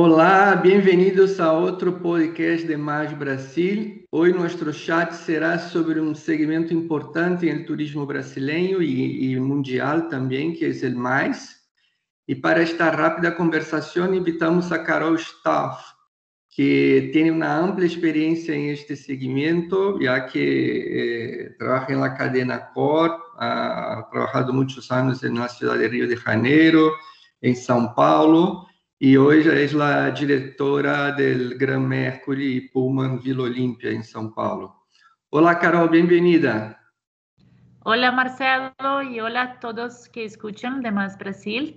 Olá, 0.00 0.54
bem-vindos 0.54 1.40
a 1.40 1.52
outro 1.52 1.92
podcast 1.94 2.64
de 2.64 2.76
Mais 2.76 3.12
Brasil. 3.14 4.04
Hoje 4.12 4.32
nosso 4.32 4.72
chat 4.72 5.12
será 5.12 5.58
sobre 5.58 6.00
um 6.00 6.14
segmento 6.14 6.72
importante 6.72 7.52
no 7.52 7.64
turismo 7.66 8.06
brasileiro 8.06 8.80
e, 8.80 9.32
e 9.32 9.40
mundial 9.40 10.02
também, 10.02 10.52
que 10.52 10.64
é 10.64 10.68
o 10.68 10.96
mais. 10.96 11.56
E 12.28 12.36
para 12.36 12.62
esta 12.62 12.90
rápida 12.90 13.32
conversação, 13.32 14.14
invitamos 14.14 14.70
a 14.70 14.78
Carol 14.78 15.16
Staff, 15.16 15.82
que 16.48 17.10
tem 17.12 17.32
uma 17.32 17.52
ampla 17.52 17.84
experiência 17.84 18.54
em 18.54 18.70
este 18.70 18.94
segmento, 18.94 19.98
já 20.00 20.20
que 20.20 21.50
eh, 21.50 21.56
trabalha 21.58 21.98
na 21.98 22.10
cadena 22.10 22.56
Cor, 22.56 23.20
ha 23.36 24.06
trabalhado 24.12 24.54
muitos 24.54 24.88
anos 24.92 25.22
na 25.22 25.48
cidade 25.48 25.88
de 25.88 25.88
Rio 25.88 26.06
de 26.06 26.14
Janeiro, 26.14 26.88
em 27.42 27.56
São 27.56 27.92
Paulo, 27.94 28.67
e 29.00 29.16
hoje 29.16 29.48
é 29.48 30.06
a 30.06 30.10
diretora 30.10 31.12
do 31.12 31.56
Gran 31.56 31.80
Mercury 31.80 32.62
Pullman 32.72 33.18
Vila 33.18 33.44
Olímpia, 33.44 33.92
em 33.92 34.02
São 34.02 34.28
Paulo. 34.28 34.72
Olá, 35.30 35.54
Carol, 35.54 35.88
bem-vinda. 35.88 36.76
Olá, 37.84 38.10
Marcelo, 38.10 38.72
e 39.08 39.20
olá 39.20 39.42
a 39.42 39.46
todos 39.46 40.08
que 40.08 40.22
escutam 40.22 40.80
de 40.80 40.90
Mais 40.90 41.16
Brasil. 41.16 41.76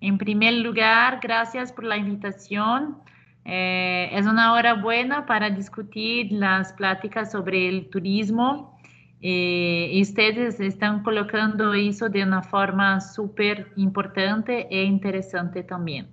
Em 0.00 0.16
primeiro 0.16 0.66
lugar, 0.66 1.20
graças 1.20 1.70
por 1.70 1.84
invitação. 1.94 3.02
Eh, 3.44 4.08
é 4.10 4.20
uma 4.22 4.54
hora 4.54 4.74
boa 4.74 5.20
para 5.26 5.50
discutir 5.50 6.42
as 6.42 6.72
pláticas 6.72 7.30
sobre 7.30 7.80
o 7.80 7.84
turismo. 7.90 8.74
Eh, 9.22 9.90
e 9.92 10.02
vocês 10.02 10.58
estão 10.58 11.02
colocando 11.02 11.74
isso 11.74 12.08
de 12.08 12.24
uma 12.24 12.42
forma 12.42 12.98
super 12.98 13.70
importante 13.76 14.66
e 14.70 14.84
interessante 14.86 15.62
também. 15.64 16.08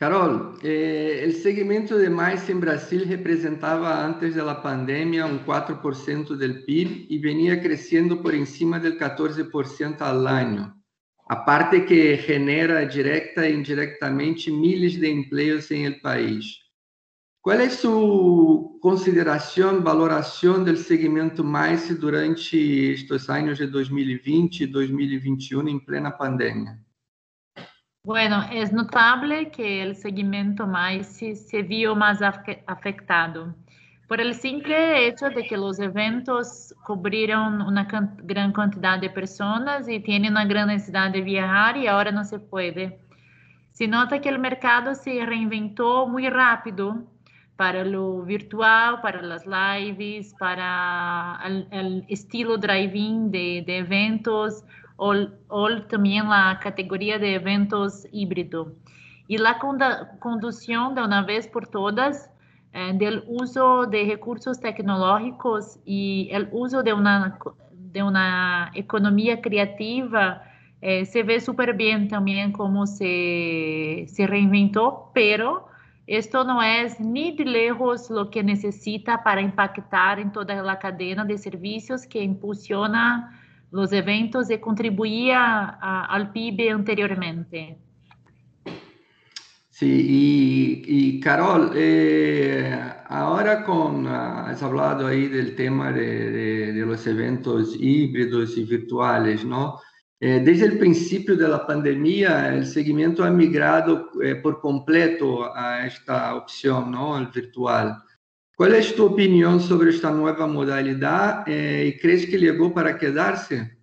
Carol, 0.00 0.54
eh, 0.62 1.30
segmento 1.30 1.98
de 1.98 2.08
mais 2.08 2.48
em 2.48 2.58
Brasil 2.58 3.04
representava 3.04 3.94
antes 4.02 4.34
da 4.34 4.54
pandemia 4.54 5.26
um 5.26 5.36
4% 5.44 6.34
do 6.38 6.54
PIB 6.64 7.06
e 7.10 7.18
venia 7.18 7.60
crescendo 7.60 8.16
por 8.16 8.32
encima 8.32 8.80
del 8.80 8.96
14% 8.96 10.00
ao 10.00 10.26
ano. 10.26 10.72
A 11.28 11.36
parte 11.36 11.82
que 11.82 12.16
genera 12.16 12.86
direta 12.86 13.46
e 13.46 13.54
indiretamente 13.54 14.50
milhares 14.50 14.96
de 14.96 15.10
empregos 15.10 15.70
em 15.70 15.84
el 15.84 16.00
país. 16.00 16.46
Qual 17.42 17.60
é 17.60 17.68
sua 17.68 18.80
consideração, 18.80 19.82
valoração 19.82 20.64
do 20.64 20.74
segmento 20.78 21.44
mais 21.44 21.94
durante 21.98 22.56
estes 22.94 23.28
anos 23.28 23.58
de 23.58 23.66
2020 23.66 24.62
e 24.62 24.66
2021 24.66 25.68
em 25.68 25.78
plena 25.78 26.10
pandemia? 26.10 26.89
Bueno, 28.02 28.42
es 28.50 28.72
notable 28.72 29.50
que 29.50 29.82
el 29.82 29.94
segmento 29.94 30.66
más 30.66 31.06
se 31.06 31.62
vio 31.62 31.94
más 31.94 32.20
afectado 32.22 33.54
por 34.10 34.20
el 34.20 34.34
simple 34.34 35.06
hecho 35.06 35.28
de 35.28 35.44
que 35.44 35.56
los 35.56 35.78
eventos 35.78 36.74
cubrieron 36.84 37.62
una 37.62 37.86
gran 38.24 38.52
cantidad 38.52 38.98
de 38.98 39.08
personas 39.08 39.88
y 39.88 40.00
tienen 40.00 40.32
una 40.32 40.46
gran 40.46 40.66
necesidad 40.66 41.12
de 41.12 41.20
viajar 41.20 41.76
y 41.76 41.86
ahora 41.86 42.10
no 42.10 42.24
se 42.24 42.40
puede. 42.40 42.98
Se 43.70 43.86
nota 43.86 44.20
que 44.20 44.28
el 44.28 44.40
mercado 44.40 44.96
se 44.96 45.24
reinventó 45.24 46.08
muy 46.08 46.28
rápido 46.28 47.04
para 47.54 47.84
lo 47.84 48.22
virtual, 48.22 49.00
para 49.00 49.22
las 49.22 49.46
lives, 49.46 50.34
para 50.40 51.38
el, 51.44 51.68
el 51.70 52.04
estilo 52.08 52.58
driving 52.58 53.30
de, 53.30 53.62
de 53.64 53.78
eventos, 53.78 54.64
ou, 55.00 55.80
também 55.88 56.20
a 56.20 56.54
categoria 56.56 57.18
de 57.18 57.24
eventos 57.24 58.06
híbrido. 58.12 58.76
E 59.28 59.36
a 59.36 59.54
condução 59.54 60.92
de 60.92 61.00
uma 61.00 61.22
vez 61.22 61.46
por 61.46 61.66
todas 61.66 62.28
eh, 62.72 62.92
do 62.92 63.42
uso 63.42 63.86
de 63.86 64.02
recursos 64.02 64.58
tecnológicos 64.58 65.78
e 65.86 66.30
o 66.52 66.58
uso 66.58 66.82
de 66.82 66.92
uma 66.92 67.38
de 67.72 68.02
uma 68.02 68.70
economia 68.74 69.36
criativa 69.36 70.40
eh, 70.82 71.04
se 71.04 71.22
vê 71.22 71.40
super 71.40 71.74
bem 71.74 72.06
também 72.06 72.52
como 72.52 72.86
se 72.86 74.04
se 74.06 74.26
reinventou, 74.26 75.10
pero 75.14 75.62
esto 76.06 76.44
não 76.44 76.60
é 76.60 76.88
nem 77.00 77.34
de 77.34 77.44
lejos 77.44 78.10
o 78.10 78.26
que 78.26 78.42
necessita 78.42 79.16
para 79.16 79.40
impactar 79.40 80.18
em 80.18 80.28
toda 80.28 80.52
a 80.70 80.76
cadeia 80.76 81.24
de 81.24 81.38
serviços 81.38 82.04
que 82.04 82.22
impulsiona 82.22 83.39
los 83.72 83.92
eventos 83.92 84.50
y 84.50 84.58
contribuía 84.58 85.64
al 85.64 86.32
PIB 86.32 86.72
anteriormente. 86.74 87.78
Sí, 89.80 90.84
y, 90.86 91.20
Carol, 91.20 91.72
eh, 91.74 92.78
ahora 93.08 93.64
con, 93.64 94.04
uh, 94.04 94.10
has 94.10 94.62
hablado 94.62 95.06
ahí 95.06 95.26
del 95.26 95.56
tema 95.56 95.90
de, 95.90 96.74
los 96.86 97.06
eventos 97.06 97.74
híbridos 97.80 98.58
y 98.58 98.64
virtuales, 98.64 99.42
¿no? 99.42 99.80
Eh, 100.20 100.42
desde 100.44 100.66
el 100.66 100.78
principio 100.78 101.34
de 101.34 101.48
la 101.48 101.66
pandemia, 101.66 102.54
el 102.54 102.66
seguimiento 102.66 103.24
ha 103.24 103.30
migrado 103.30 104.10
eh, 104.22 104.34
por 104.34 104.60
completo 104.60 105.50
a 105.56 105.86
esta 105.86 106.34
opción, 106.34 106.90
¿no? 106.90 107.16
El 107.16 107.28
virtual. 107.28 108.02
Qual 108.60 108.70
é 108.74 108.78
a 108.78 108.92
tua 108.94 109.06
opinião 109.06 109.58
sobre 109.58 109.88
esta 109.88 110.10
nova 110.10 110.46
modalidade 110.46 111.50
eh, 111.50 111.86
e 111.86 111.92
crees 111.92 112.26
que 112.26 112.38
chegou 112.38 112.70
para 112.70 112.92
quedar-se? 112.92 113.74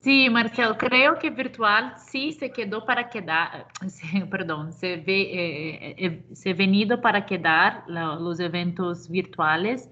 Sí, 0.00 0.28
Marcelo, 0.28 0.74
creo 0.74 1.18
que 1.18 1.30
virtual 1.30 1.94
sí 1.96 2.32
se 2.32 2.50
quedó 2.50 2.84
para 2.84 3.08
quedar, 3.08 3.68
perdón, 4.30 4.70
se, 4.80 4.96
ve, 4.98 5.22
eh, 5.32 5.94
eh, 5.96 6.22
se 6.34 6.52
venido 6.52 7.00
para 7.00 7.24
quedar 7.24 7.84
los 7.88 8.38
eventos 8.38 9.08
virtuales, 9.08 9.88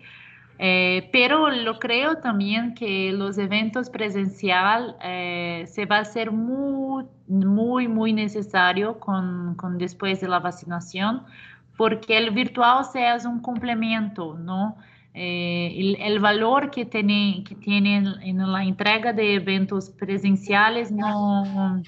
eh, 0.59 1.09
pero 1.13 1.49
lo 1.49 1.79
creo 1.79 2.17
también 2.19 2.75
que 2.75 3.11
los 3.11 3.39
eventos 3.39 3.89
presencial 3.89 4.99
eh, 5.03 5.65
se 5.67 5.87
va 5.87 6.01
a 6.01 6.05
ser 6.05 6.31
muy, 6.31 7.07
muy, 7.27 7.89
muy 7.89 8.13
necesario 8.13 9.01
con, 9.01 9.55
con 9.55 9.79
después 9.79 10.21
de 10.21 10.29
la 10.29 10.41
vacunación, 10.41 11.25
porque 11.77 12.17
el 12.17 12.31
virtual 12.31 12.85
se 12.85 13.15
es 13.15 13.25
un 13.25 13.41
complemento, 13.41 14.35
¿no? 14.35 14.77
Eh, 15.15 15.97
valor 16.21 16.71
que 16.71 16.85
tiene, 16.85 17.43
que 17.45 17.57
en 18.23 18.53
la 18.53 18.65
entrega 18.65 19.13
de 19.13 19.35
eventos 19.35 19.89
presenciales 19.91 20.93
no, 20.93 21.83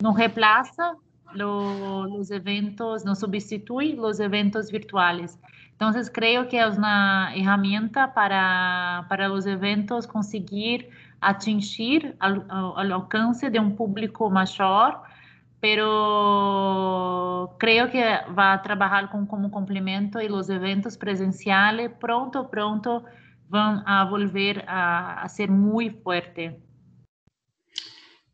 no 0.00 0.16
reemplaza 0.16 0.96
lo, 1.34 2.06
eventos, 2.30 3.04
no 3.04 3.14
sustituye 3.14 3.94
los 3.94 4.20
eventos 4.20 4.70
virtuales. 4.70 5.38
Entonces, 5.72 6.10
creo 6.10 6.48
que 6.48 6.58
es 6.58 6.78
una 6.78 7.34
herramienta 7.34 8.14
para, 8.14 9.04
para 9.10 9.28
los 9.28 9.46
eventos 9.46 10.06
conseguir 10.06 10.88
atingir 11.20 12.16
al, 12.20 12.46
al 12.48 12.92
alcance 12.92 13.50
de 13.50 13.58
un 13.58 13.76
público 13.76 14.30
mayor 14.30 15.02
pero 15.66 17.56
creo 17.58 17.90
que 17.90 18.00
va 18.38 18.52
a 18.52 18.62
trabajar 18.62 19.10
con, 19.10 19.26
como 19.26 19.50
complemento 19.50 20.20
y 20.20 20.28
los 20.28 20.48
eventos 20.48 20.96
presenciales 20.96 21.90
pronto, 21.98 22.48
pronto 22.48 23.02
van 23.48 23.82
a 23.84 24.04
volver 24.04 24.64
a, 24.68 25.22
a 25.22 25.28
ser 25.28 25.50
muy 25.50 25.90
fuerte. 25.90 26.62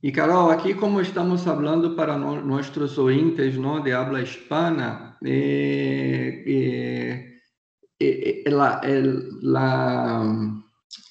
E 0.03 0.13
Carol, 0.13 0.51
aqui 0.51 0.75
como 0.75 1.01
estamos 1.01 1.43
falando 1.43 1.97
para 1.97 2.19
no, 2.19 2.43
nossos 2.43 2.99
ouvintes 2.99 3.57
não, 3.57 3.81
de 3.81 3.95
habla 3.95 4.21
hispana, 4.21 5.17
eh, 5.25 6.43
eh, 6.45 7.41
eh, 7.99 8.43
la, 8.51 8.81
la, 9.41 10.62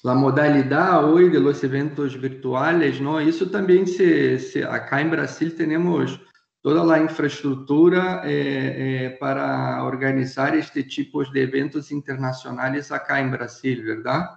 la 0.02 0.14
modalidade 0.14 1.04
hoje 1.04 1.30
de 1.30 1.40
los 1.40 1.62
eventos 1.62 2.20
virtuales, 2.20 3.00
¿no? 3.00 3.20
Isso 3.20 3.50
também 3.50 3.86
se, 3.86 4.38
se 4.38 4.62
acá 4.62 5.00
em 5.00 5.08
Brasil 5.08 5.54
temos 5.56 6.20
toda 6.62 6.94
a 6.94 6.98
infraestrutura 6.98 8.22
eh, 8.24 9.06
eh, 9.06 9.10
para 9.18 9.82
organizar 9.84 10.56
este 10.56 10.84
tipo 10.84 11.24
de 11.24 11.40
eventos 11.40 11.90
internacionais 11.90 12.92
acá 12.92 13.20
em 13.20 13.30
Brasil, 13.30 13.84
verdade? 13.84 14.28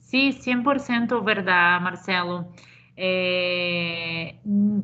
Sí, 0.00 0.32
100% 0.32 1.22
verdade, 1.22 1.84
Marcelo. 1.84 2.52
É, 2.96 4.34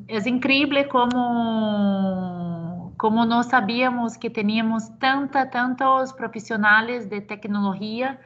é 0.06 0.28
incrível 0.28 0.88
como 0.88 2.94
como 2.96 3.24
nós 3.24 3.46
sabíamos 3.46 4.16
que 4.16 4.30
teníamos 4.30 4.88
tanta 5.00 5.44
tantos 5.46 6.12
profissionais 6.12 7.06
de 7.06 7.20
tecnologia 7.20 8.20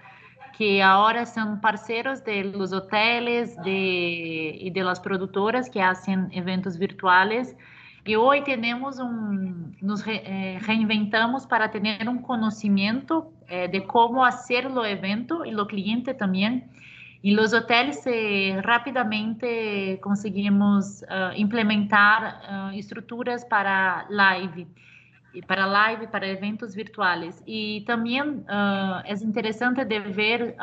que 0.58 0.82
agora 0.82 1.24
são 1.24 1.56
parceiros 1.60 2.20
de 2.20 2.42
los 2.42 2.72
hoteles 2.72 3.56
de, 3.62 4.58
e 4.60 4.68
de 4.72 4.82
las 4.82 4.98
produtoras 4.98 5.68
que 5.68 5.78
fazem 5.78 6.26
eventos 6.32 6.76
virtuais. 6.76 7.56
E 8.04 8.16
hoje 8.16 8.56
temos 8.56 8.98
um, 8.98 9.70
nos 9.80 10.02
re, 10.02 10.20
eh, 10.24 10.58
reinventamos 10.60 11.46
para 11.46 11.68
ter 11.68 12.08
um 12.08 12.18
conhecimento 12.20 13.32
eh, 13.46 13.68
de 13.68 13.82
como 13.82 14.18
fazer 14.24 14.66
o 14.66 14.84
evento 14.84 15.46
e 15.46 15.54
o 15.54 15.64
cliente 15.64 16.12
também. 16.14 16.64
Em 17.22 17.34
los 17.36 17.52
hotéis 17.52 18.04
eh, 18.06 18.60
rapidamente 18.64 19.98
conseguimos 20.02 21.02
uh, 21.02 21.34
implementar 21.36 22.20
uh, 22.72 22.76
estruturas 22.76 23.44
para 23.44 24.06
live, 24.10 24.66
para 25.46 25.66
live, 25.66 26.06
para 26.06 26.26
eventos 26.26 26.74
virtuais. 26.74 27.42
E 27.46 27.82
também 27.86 28.20
uh, 28.22 29.02
é 29.04 29.12
interessante 29.14 29.84
de 29.84 30.00
ver 30.00 30.54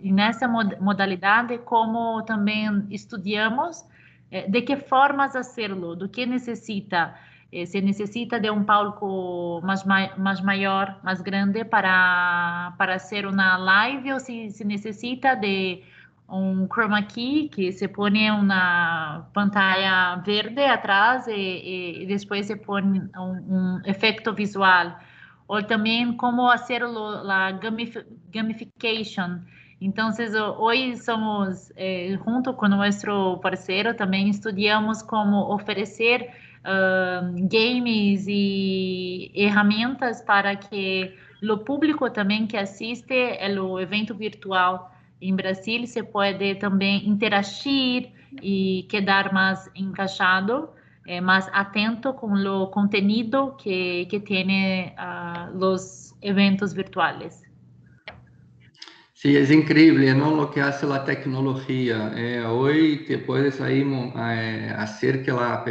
nessa 0.00 0.48
mod 0.48 0.76
modalidade 0.80 1.58
como 1.58 2.22
também 2.22 2.86
estudamos 2.90 3.84
eh, 4.30 4.48
de 4.48 4.62
que 4.62 4.76
formas 4.76 5.36
hacerlo, 5.36 5.94
do 5.94 6.08
que 6.08 6.26
necessita. 6.26 7.14
Eh, 7.52 7.64
se 7.64 7.80
necessita 7.80 8.40
de 8.40 8.50
um 8.50 8.64
palco 8.64 9.60
mais, 9.62 9.84
mais 9.84 10.40
maior, 10.40 10.98
mais 11.02 11.20
grande 11.20 11.64
para, 11.64 12.74
para 12.76 12.98
ser 12.98 13.26
uma 13.26 13.56
live 13.56 14.12
ou 14.12 14.20
se, 14.20 14.50
se 14.50 14.64
necessita 14.64 15.36
de 15.36 15.82
um 16.28 16.66
chroma 16.66 17.02
key 17.02 17.48
que 17.48 17.72
se 17.72 17.88
põe 17.88 18.30
uma 18.30 19.28
pantalla 19.32 20.16
verde 20.24 20.64
atrás 20.64 21.26
e, 21.28 22.02
e 22.02 22.06
depois 22.06 22.46
se 22.46 22.56
põe 22.56 22.82
um, 22.82 23.78
um 23.78 23.80
efeito 23.84 24.32
visual 24.34 24.98
ou 25.48 25.62
também 25.62 26.12
como 26.16 26.50
fazer 26.50 26.82
a 26.82 27.52
gamification. 28.32 29.40
Então, 29.80 30.10
hoje 30.58 30.96
somos, 30.96 31.70
eh, 31.76 32.18
junto 32.24 32.54
com 32.54 32.66
nosso 32.66 33.38
parceiro, 33.38 33.94
também 33.94 34.30
estudamos 34.30 35.02
como 35.02 35.52
oferecer 35.52 36.30
games 37.48 38.24
e 38.26 39.30
ferramentas 39.34 40.20
para 40.22 40.56
que 40.56 41.14
o 41.42 41.58
público 41.58 42.10
também 42.10 42.46
que 42.46 42.56
assiste 42.56 43.38
o 43.60 43.78
evento 43.78 44.14
virtual 44.14 44.90
em 45.20 45.34
Brasil 45.34 45.86
se 45.86 46.02
pode 46.02 46.56
também 46.56 47.08
interagir 47.08 48.10
e 48.42 48.86
quedar 48.88 49.32
mais 49.32 49.70
encaixado, 49.74 50.68
eh, 51.06 51.20
mais 51.20 51.48
atento 51.52 52.12
com 52.14 52.32
o 52.32 52.66
conteúdo 52.68 53.54
que, 53.56 54.06
que 54.06 54.20
tem 54.20 54.94
uh, 54.98 55.56
os 55.56 56.14
eventos 56.20 56.72
virtuais. 56.72 57.46
Sí, 59.14 59.34
es 59.34 59.50
increíble, 59.50 60.14
¿no? 60.14 60.36
Lo 60.36 60.50
que 60.50 60.60
hace 60.60 60.86
la 60.86 61.02
tecnología. 61.02 62.12
Eh, 62.14 62.44
hoy 62.44 63.06
te 63.08 63.16
puedes 63.16 63.62
ahí 63.62 63.80
eh, 63.80 64.76
que 65.24 65.32
la, 65.32 65.64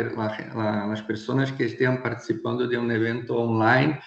la, 0.55 1.05
personas 1.07 1.51
que 1.51 1.65
estén 1.65 2.01
participando 2.01 2.67
de 2.67 2.77
un 2.77 2.89
evento 2.89 3.35
online 3.35 3.99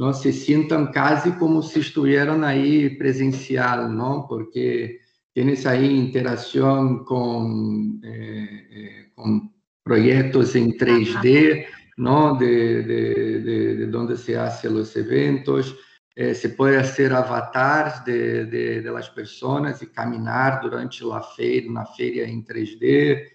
no 0.00 0.14
se 0.14 0.32
sientan 0.32 0.86
casi 0.92 1.30
como 1.32 1.60
si 1.60 1.80
estuvieran 1.80 2.42
ahí 2.42 2.88
presencial, 2.96 3.94
¿no? 3.94 4.24
Porque 4.26 5.00
tienes 5.30 5.66
ahí 5.66 5.94
interacción 5.94 7.04
con, 7.04 8.00
eh, 8.02 9.10
con 9.14 9.52
proyectos 9.82 10.56
en 10.56 10.70
3D, 10.72 11.66
¿no? 11.98 12.34
De, 12.34 12.82
de, 12.82 13.40
de, 13.40 13.74
de 13.74 13.86
donde 13.88 14.16
se 14.16 14.38
hacen 14.38 14.72
los 14.72 14.96
eventos. 14.96 15.76
É, 16.16 16.34
se 16.34 16.50
pode 16.50 16.82
ser 16.84 17.12
avatares 17.14 18.04
de, 18.04 18.44
de, 18.44 18.82
de 18.82 18.90
las 18.90 19.08
personas 19.08 19.80
e 19.80 19.86
caminhar 19.86 20.60
durante 20.60 21.04
a 21.10 21.22
feira, 21.22 21.70
na 21.70 21.86
feira 21.86 22.28
em 22.28 22.42
3D. 22.42 23.30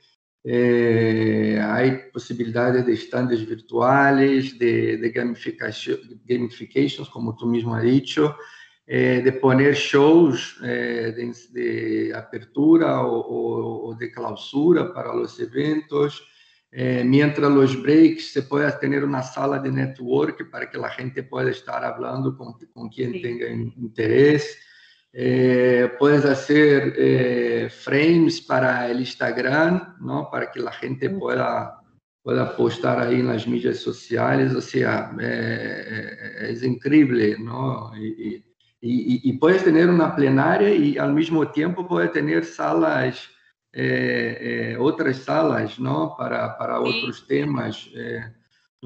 É, 0.47 1.59
há 1.59 2.11
possibilidades 2.11 2.85
de 2.85 2.93
stands 2.93 3.41
virtuais, 3.41 4.57
de, 4.57 4.97
de 4.97 5.09
gamifications, 5.09 7.09
como 7.09 7.35
tu 7.35 7.47
mesmo 7.47 7.73
has 7.73 7.83
dicho, 7.83 8.33
é, 8.85 9.21
de 9.21 9.31
poner 9.31 9.73
shows 9.73 10.59
é, 10.61 11.11
de, 11.11 11.31
de, 11.51 12.13
apertura 12.13 13.01
ou, 13.01 13.95
de 13.95 14.09
clausura 14.09 14.93
para 14.93 15.15
os 15.15 15.39
eventos, 15.39 16.21
Eh, 16.77 17.05
mientras 17.05 17.49
los 17.49 17.81
breaks 17.81 18.33
se 18.33 18.41
puede 18.41 18.69
tener 18.73 19.05
una 19.05 19.23
sala 19.23 19.59
de 19.59 19.71
network 19.71 20.51
para 20.51 20.69
que 20.69 20.77
la 20.77 20.89
gente 20.89 21.23
pueda 21.23 21.49
estar 21.49 21.85
hablando 21.85 22.35
con, 22.35 22.51
con 22.73 22.89
quien 22.89 23.13
sí. 23.13 23.21
tenga 23.21 23.49
interés. 23.49 24.57
Eh, 25.17 25.93
puedes 25.97 26.25
hacer 26.25 26.93
eh, 26.97 27.69
frames 27.69 28.41
para 28.41 28.89
el 28.89 28.99
Instagram, 28.99 29.95
¿no? 30.01 30.29
Para 30.29 30.51
que 30.51 30.59
la 30.59 30.73
gente 30.73 31.09
pueda, 31.09 31.79
pueda 32.21 32.53
postar 32.57 32.99
ahí 32.99 33.21
en 33.21 33.27
las 33.27 33.47
mídias 33.47 33.77
sociales. 33.77 34.53
O 34.53 34.59
sea, 34.59 35.15
es 35.21 36.61
increíble, 36.63 37.37
¿no? 37.39 37.93
Y, 37.97 38.43
y, 38.81 39.29
y, 39.29 39.33
puedes 39.37 39.63
tener 39.63 39.89
una 39.89 40.13
plenaria 40.13 40.69
y 40.69 40.97
al 40.97 41.13
mismo 41.13 41.47
tiempo 41.49 41.87
puedes 41.87 42.11
tener 42.11 42.43
salas 42.43 43.29
outras 44.77 45.17
salas 45.17 45.77
não 45.79 46.15
para, 46.15 46.49
para 46.49 46.79
outros 46.79 47.21
temas. 47.21 47.89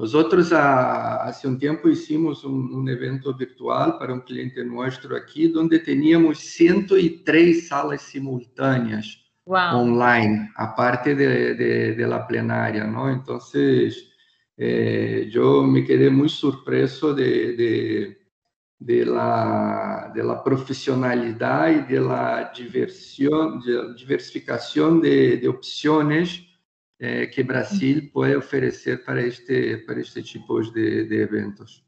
Nós 0.00 0.14
outros, 0.14 0.50
há, 0.50 1.30
um 1.44 1.58
tempo, 1.58 1.86
hicimos 1.86 2.42
um, 2.42 2.78
um, 2.78 2.88
evento 2.88 3.36
virtual 3.36 3.98
para 3.98 4.14
um 4.14 4.20
cliente 4.20 4.64
nosso 4.64 5.14
aqui, 5.14 5.52
onde 5.54 5.78
tínhamos 5.78 6.38
103 6.38 7.68
salas 7.68 8.00
simultâneas 8.00 9.18
wow. 9.46 9.76
online, 9.76 10.48
a 10.56 10.68
parte 10.68 11.14
de, 11.14 11.54
de, 11.54 11.94
de 11.96 12.06
la 12.06 12.20
plenária. 12.20 12.86
Não? 12.86 13.12
Então, 13.12 13.38
eu 14.56 15.66
me 15.66 15.82
quedei 15.82 16.08
muito 16.08 16.32
surpreso 16.32 17.12
de, 17.12 18.16
de 18.78 19.04
la, 19.04 20.10
de 20.14 20.22
la 20.22 20.42
profesionalidad 20.42 21.68
y 21.72 21.92
de 21.92 22.00
la 22.00 22.50
diversión, 22.56 23.60
de 23.60 23.92
diversificación 23.92 25.02
de, 25.02 25.36
de 25.36 25.46
opciones 25.46 26.49
eh, 27.00 27.30
que 27.34 27.42
Brasil 27.42 28.10
puede 28.12 28.36
ofrecer 28.36 29.02
para 29.04 29.22
este, 29.22 29.78
para 29.78 30.00
este 30.00 30.22
tipo 30.22 30.60
de, 30.62 31.04
de 31.06 31.22
eventos. 31.22 31.84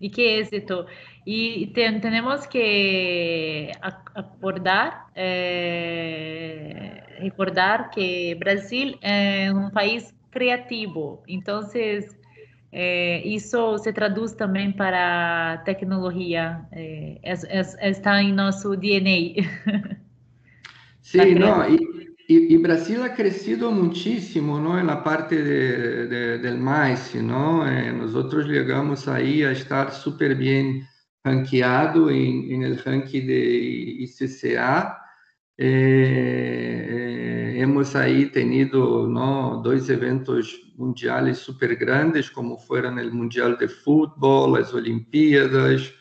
Y 0.00 0.10
qué 0.10 0.40
éxito. 0.40 0.86
Y 1.24 1.68
te, 1.68 1.92
tenemos 2.00 2.46
que 2.48 3.70
acordar, 4.14 5.04
eh, 5.14 7.02
recordar 7.20 7.90
que 7.90 8.34
Brasil 8.40 8.98
es 9.02 9.52
un 9.52 9.70
país 9.70 10.14
creativo. 10.30 11.22
Entonces, 11.26 12.16
é, 12.72 13.26
isso 13.26 13.78
se 13.78 13.92
traduz 13.92 14.32
também 14.32 14.72
para 14.72 15.58
tecnologia, 15.64 16.66
é, 16.70 17.18
é, 17.22 17.90
está 17.90 18.22
em 18.22 18.32
nosso 18.32 18.76
DNA. 18.76 19.42
Sim, 21.02 21.34
não, 21.34 21.68
e, 21.68 22.09
e, 22.30 22.54
e, 22.54 22.58
Brasil 22.58 23.02
ha 23.02 23.08
crescido 23.08 23.72
muitíssimo, 23.72 24.60
não, 24.60 24.80
na 24.84 24.96
parte 24.98 25.34
de, 25.34 26.06
de, 26.06 26.38
del 26.38 26.58
mais, 26.58 27.12
não, 27.14 27.66
eh, 27.66 27.92
a 29.44 29.50
estar 29.50 29.90
super 29.90 30.36
bem 30.36 30.84
ranqueado 31.26 32.08
em, 32.08 32.62
el 32.62 32.76
ranking 32.76 33.26
de 33.26 34.04
ICCA, 34.04 34.96
eh, 35.58 37.54
hemos 37.56 37.96
aí 37.96 38.26
tenido 38.26 39.08
dois 39.60 39.90
eventos 39.90 40.56
mundiais 40.78 41.38
super 41.38 41.74
grandes, 41.74 42.30
como 42.30 42.58
foram 42.58 42.94
o 42.94 43.12
Mundial 43.12 43.56
de 43.56 43.66
Futebol, 43.66 44.54
as 44.54 44.72
Olimpíadas, 44.72 45.92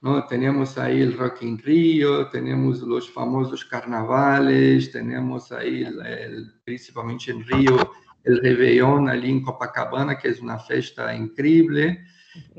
¿no? 0.00 0.26
Tenemos 0.26 0.78
ahí 0.78 1.00
el 1.00 1.16
Rock 1.16 1.42
in 1.42 1.58
Rio, 1.58 2.28
tenemos 2.28 2.80
los 2.80 3.10
famosos 3.10 3.64
carnavales, 3.64 4.92
tenemos 4.92 5.52
ahí, 5.52 5.84
el, 5.84 6.52
principalmente 6.64 7.30
en 7.30 7.44
Rio, 7.44 7.92
el 8.24 8.40
Réveillon 8.40 9.08
ali 9.08 9.30
em 9.30 9.40
Copacabana, 9.40 10.16
que 10.16 10.28
é 10.28 10.32
uma 10.40 10.58
festa 10.58 11.14
incrível. 11.14 11.96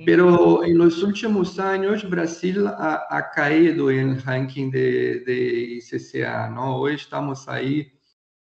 Pero 0.06 0.63
en 0.63 0.77
los 0.77 1.03
últimos 1.03 1.60
años 1.60 2.08
Brasil 2.10 2.65
ha, 2.67 3.06
ha 3.10 3.29
caído 3.29 3.91
en 3.91 4.10
el 4.10 4.22
ranking 4.24 4.72
de, 4.72 5.20
de 5.20 5.77
ICCA, 5.77 6.50
¿no? 6.50 6.77
Hoy 6.77 6.96
estamos 6.96 7.48
ahí 7.48 7.91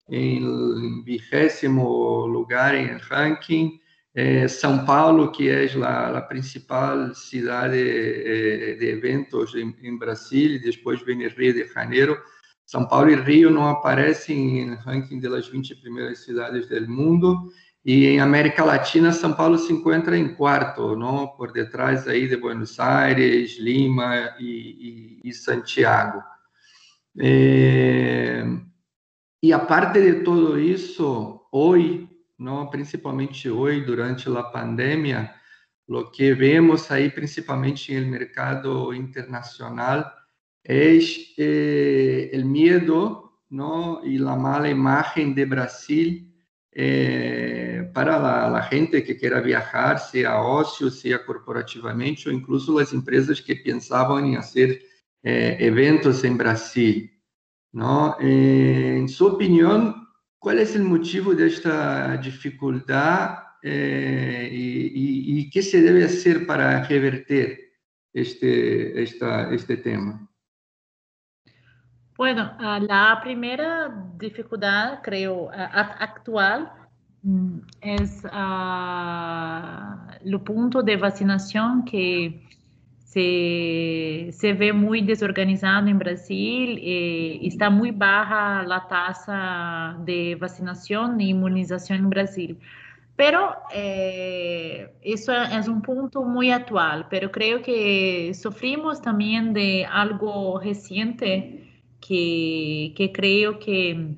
em 0.09 1.03
vigésimo 1.03 2.27
lugar 2.27 2.75
em 2.75 2.97
ranking. 3.09 3.79
É, 4.15 4.47
São 4.47 4.85
Paulo, 4.85 5.31
que 5.31 5.49
é 5.49 5.65
a, 5.83 6.17
a 6.17 6.21
principal 6.21 7.15
cidade 7.15 7.77
é, 7.77 8.75
de 8.75 8.85
eventos 8.85 9.55
em, 9.55 9.75
em 9.81 9.97
Brasil, 9.97 10.51
e 10.51 10.59
depois 10.59 11.01
vem 11.01 11.27
Rio 11.27 11.53
de 11.53 11.67
Janeiro. 11.73 12.17
São 12.65 12.87
Paulo 12.87 13.09
e 13.09 13.15
Rio 13.15 13.49
não 13.49 13.67
aparecem 13.67 14.67
no 14.67 14.75
ranking 14.75 15.19
das 15.19 15.47
20 15.47 15.75
primeiras 15.75 16.19
cidades 16.19 16.67
do 16.67 16.89
mundo. 16.89 17.51
E 17.85 18.05
em 18.05 18.19
América 18.21 18.63
Latina, 18.63 19.11
São 19.11 19.33
Paulo 19.33 19.57
se 19.57 19.73
encontra 19.73 20.17
em 20.17 20.33
quarto, 20.35 20.95
não? 20.95 21.27
por 21.27 21.51
detrás 21.51 22.07
aí 22.07 22.27
de 22.27 22.37
Buenos 22.37 22.79
Aires, 22.79 23.57
Lima 23.59 24.35
e, 24.39 25.19
e, 25.23 25.29
e 25.29 25.33
Santiago. 25.33 26.23
É... 27.19 28.45
E 29.41 29.51
a 29.51 29.59
parte 29.59 29.99
de 29.99 30.23
tudo 30.23 30.57
isso, 30.57 31.41
hoje, 31.51 32.07
principalmente 32.69 33.49
hoje, 33.49 33.81
durante 33.81 34.29
a 34.29 34.43
pandemia, 34.43 35.33
o 35.87 36.09
que 36.11 36.33
vemos 36.33 36.89
aí, 36.91 37.09
principalmente 37.09 37.99
no 37.99 38.07
mercado 38.07 38.93
internacional, 38.93 40.11
é 40.65 40.97
eh, 41.37 42.31
o 42.33 42.45
miedo 42.45 43.33
¿no? 43.49 44.01
y 44.03 44.17
la 44.17 44.35
mala 44.35 44.69
imagen 44.69 45.35
de 45.35 45.45
Brasil 45.45 46.33
eh, 46.71 47.91
para 47.93 48.17
la, 48.49 48.63
gente 48.63 49.03
que 49.03 49.15
quiera 49.15 49.39
viajar, 49.41 49.99
sea 49.99 50.41
ocio, 50.41 50.89
sea 50.89 51.23
corporativamente, 51.23 52.27
ou 52.27 52.33
incluso 52.33 52.79
as 52.79 52.93
empresas 52.93 53.39
que 53.39 53.55
pensavam 53.55 54.19
em 54.25 54.35
fazer 54.35 54.81
eh, 55.23 55.57
eventos 55.59 56.23
em 56.23 56.35
Brasil. 56.35 57.09
Eh, 58.19 58.97
em 58.99 59.07
sua 59.07 59.33
opinião, 59.33 60.02
qual 60.43 60.57
é 60.57 60.63
o 60.63 60.83
motivo 60.83 61.33
desta 61.33 62.17
dificuldade 62.17 63.41
eh, 63.63 64.49
e, 64.51 65.47
o 65.47 65.49
que 65.49 65.61
se 65.61 65.81
deve 65.81 66.01
fazer 66.01 66.45
para 66.45 66.83
reverter 66.83 67.71
este, 68.13 69.01
esta, 69.01 69.53
este 69.53 69.77
tema? 69.77 70.27
Bueno, 72.17 72.57
la 72.59 73.19
primera 73.23 73.89
dificultad, 74.17 75.01
creo, 75.01 75.49
actual 75.49 76.71
es 77.81 78.23
el 80.25 80.41
punto 80.41 80.83
de 80.83 80.97
vacinación 80.97 81.85
que 81.85 82.45
se, 83.13 84.29
se, 84.31 84.53
ve 84.53 84.73
muy 84.73 85.01
desorganizado 85.01 85.87
en 85.87 85.99
Brasil. 85.99 86.79
Eh, 86.81 87.39
está 87.43 87.69
muy 87.69 87.91
baja 87.91 88.63
la 88.63 88.87
tasa 88.87 89.95
de 90.03 90.35
vacinación 90.35 91.19
e 91.19 91.25
inmunización 91.25 91.99
en 91.99 92.09
Brasil. 92.09 92.59
Pero 93.15 93.55
eh, 93.71 94.91
eso 95.03 95.31
es 95.33 95.67
un 95.67 95.83
punto 95.83 96.23
muy 96.23 96.49
actual, 96.49 97.07
pero 97.09 97.31
creo 97.31 97.61
que 97.61 98.33
sufrimos 98.33 98.99
también 99.01 99.53
de 99.53 99.85
algo 99.85 100.59
reciente 100.59 101.83
que, 102.01 102.93
que 102.97 103.11
creo 103.11 103.59
que, 103.59 104.17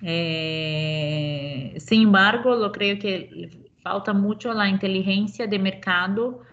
eh, 0.00 1.74
sin 1.78 2.02
embargo, 2.04 2.54
lo 2.56 2.72
creo 2.72 2.98
que 2.98 3.50
falta 3.82 4.14
mucho 4.14 4.54
la 4.54 4.68
inteligencia 4.68 5.46
de 5.46 5.58
mercado 5.58 6.47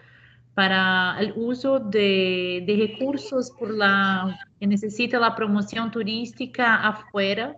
para 0.56 1.18
el 1.20 1.34
uso 1.36 1.78
de, 1.78 2.64
de 2.66 2.76
recursos 2.76 3.50
por 3.50 3.74
la, 3.74 4.38
que 4.58 4.66
necesita 4.66 5.20
la 5.20 5.34
promoción 5.34 5.90
turística 5.90 6.76
afuera, 6.76 7.54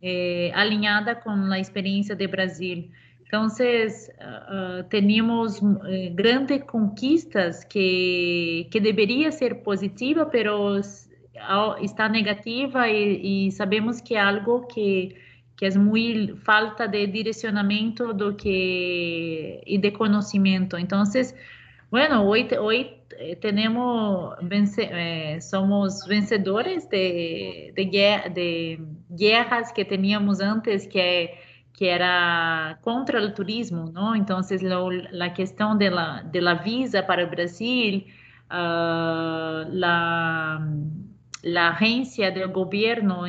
eh, 0.00 0.50
alinhada 0.54 1.14
com 1.14 1.52
a 1.52 1.58
experiência 1.58 2.16
de 2.16 2.26
Brasil. 2.26 2.90
Então, 3.26 3.48
uh, 3.48 4.84
temos 4.88 5.60
uh, 5.60 5.78
grandes 6.14 6.64
conquistas 6.64 7.64
que, 7.64 8.66
que 8.70 8.80
deveria 8.80 9.30
ser 9.30 9.62
positiva, 9.62 10.26
mas 10.32 11.10
está 11.82 12.08
negativa 12.08 12.88
e, 12.88 13.50
sabemos 13.52 14.00
que 14.00 14.14
é 14.14 14.20
algo 14.20 14.66
que 14.66 15.16
que 15.54 15.66
é 15.66 15.78
muito 15.78 16.36
falta 16.38 16.88
de 16.88 17.06
direcionamento 17.06 18.12
do 18.12 18.34
que 18.34 19.62
e 19.64 19.78
de 19.78 19.92
conhecimento. 19.92 20.76
Então, 20.76 21.04
bueno, 21.92 22.26
hoje 22.26 22.58
hoje 22.58 23.04
temos 23.40 24.34
vence, 24.42 24.88
eh, 24.90 25.40
somos 25.40 26.04
vencedores 26.08 26.88
de, 26.88 27.72
de, 27.76 27.84
de 28.34 28.80
guerras 29.10 29.70
que 29.72 29.84
tínhamos 29.84 30.40
antes 30.40 30.88
que 30.88 31.30
que 31.74 31.88
era 31.88 32.78
contra 32.82 33.20
o 33.20 33.32
turismo, 33.32 33.90
não? 33.92 34.14
Então, 34.14 34.38
a 34.38 35.30
questão 35.30 35.76
de 35.76 35.88
la, 35.88 36.22
de 36.22 36.40
la 36.40 36.54
visa 36.54 37.02
para 37.02 37.24
o 37.24 37.30
Brasil, 37.30 38.06
uh, 38.50 39.66
la 39.70 40.60
la 41.42 41.70
agencia 41.70 42.30
del 42.30 42.48
gobierno 42.52 43.24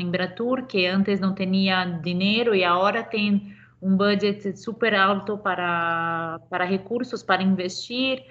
que 0.68 0.88
antes 0.88 1.20
no 1.20 1.34
tenía 1.34 2.00
dinero 2.04 2.54
y 2.54 2.64
ahora 2.64 3.10
tiene 3.10 3.58
un 3.82 3.98
budget 3.98 4.56
súper 4.56 4.96
alto 4.96 5.42
para, 5.42 6.40
para 6.50 6.68
recursos 6.68 7.24
para 7.24 7.42
investir. 7.42 8.24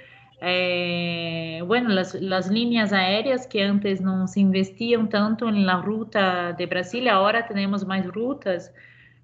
Eh, 0.45 1.63
bueno, 1.67 1.91
las, 1.91 2.15
las, 2.15 2.51
líneas 2.51 2.93
aéreas 2.93 3.47
que 3.47 3.63
antes 3.63 4.01
no 4.01 4.27
se 4.27 4.41
investían 4.41 5.09
tanto 5.09 5.49
en 5.49 5.65
la 5.65 5.81
ruta 5.81 6.53
de 6.53 6.67
Brasil, 6.67 7.09
ahora 7.09 7.47
tenemos 7.47 7.87
más 7.87 8.05
rutas. 8.07 8.73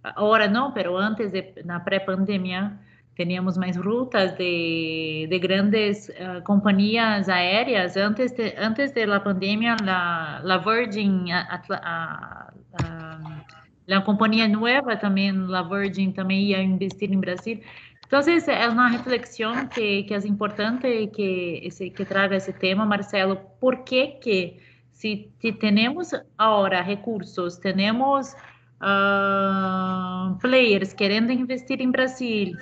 Ahora 0.03 0.47
no, 0.47 0.73
pero 0.73 0.97
antes 0.99 1.33
de 1.33 1.43
pré-pandemia 1.85 2.79
teníamos 3.17 3.59
mais 3.59 3.77
rutas 3.77 4.39
de, 4.39 5.27
de 5.29 5.39
grandes 5.41 6.09
uh, 6.21 7.31
aéreas. 7.33 7.97
Antes 7.97 8.37
de, 8.37 8.55
antes 8.57 8.95
de 8.95 9.07
la 9.09 9.25
pandemia, 9.25 9.77
la, 9.85 10.41
la 10.45 10.59
Virgin, 10.59 11.33
a, 11.33 11.61
a, 11.69 12.53
a, 12.81 13.45
la 13.89 14.03
companhia 14.03 14.47
nova 14.47 14.97
também, 14.97 15.33
la 15.33 15.63
Virgin 15.63 16.13
também 16.13 16.51
ia 16.51 16.63
investir 16.63 17.11
em 17.11 17.19
Brasil. 17.19 17.61
Então, 18.09 18.21
é 18.21 18.69
uma 18.71 18.89
reflexão 18.89 19.67
que, 19.67 20.05
que 20.05 20.15
é 20.15 20.19
importante 20.27 21.09
que, 21.09 21.69
que 21.91 22.05
traga 22.07 22.37
esse 22.37 22.55
tema, 22.55 22.87
Marcelo. 22.87 23.37
Por 23.61 23.85
que 23.85 24.57
se, 24.91 25.31
se 25.39 25.53
temos 25.53 26.13
agora 26.39 26.81
recursos, 26.81 27.59
temos 27.59 28.35
uh, 28.81 30.39
players 30.41 30.95
querendo 30.95 31.31
investir 31.33 31.83
em 31.83 31.91
Brasil, 31.91 32.57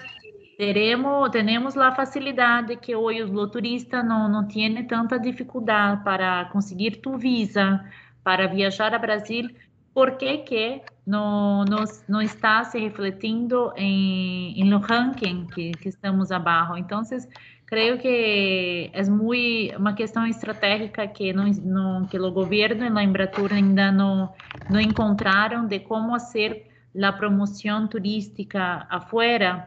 teremos, 0.59 1.31
temos 1.31 1.76
a 1.76 1.93
facilidade 1.93 2.76
que 2.76 2.97
hoje 2.97 3.23
o 3.23 3.47
turista 3.47 4.03
não, 4.03 4.29
não 4.29 4.49
tem 4.49 4.85
tanta 4.85 5.17
dificuldade 5.17 6.03
para 6.03 6.47
conseguir 6.47 6.97
tu 6.97 7.17
visa, 7.17 7.85
para 8.25 8.49
viajar 8.49 8.93
a 8.93 8.99
Brasil, 8.99 9.49
por 9.97 10.19
que 10.19 10.37
que 10.49 10.83
não, 11.07 11.65
não, 11.65 11.83
não 12.07 12.21
está 12.21 12.62
se 12.65 12.79
refletindo 12.79 13.73
em, 13.76 14.53
em 14.61 14.65
no 14.69 14.76
ranking 14.76 15.47
que, 15.47 15.71
que 15.73 15.88
estamos 15.88 16.31
abaixo? 16.31 16.76
Então, 16.76 17.00
creio 17.65 17.97
que 17.97 18.91
é 18.93 19.03
muito 19.05 19.75
uma 19.75 19.95
questão 19.95 20.26
estratégica 20.26 21.09
que 21.09 21.33
não, 21.33 21.47
não 21.47 22.05
que 22.05 22.19
o 22.19 22.31
governo 22.31 22.85
e 22.85 22.99
a 22.99 23.03
Embratur 23.03 23.55
ainda 23.55 23.91
não, 23.91 24.35
não 24.69 24.79
encontraram 24.79 25.67
de 25.67 25.81
como 25.81 26.11
fazer 26.21 26.67
a 27.03 27.11
promoção 27.11 27.88
turística 27.88 28.87
afuera 28.91 29.67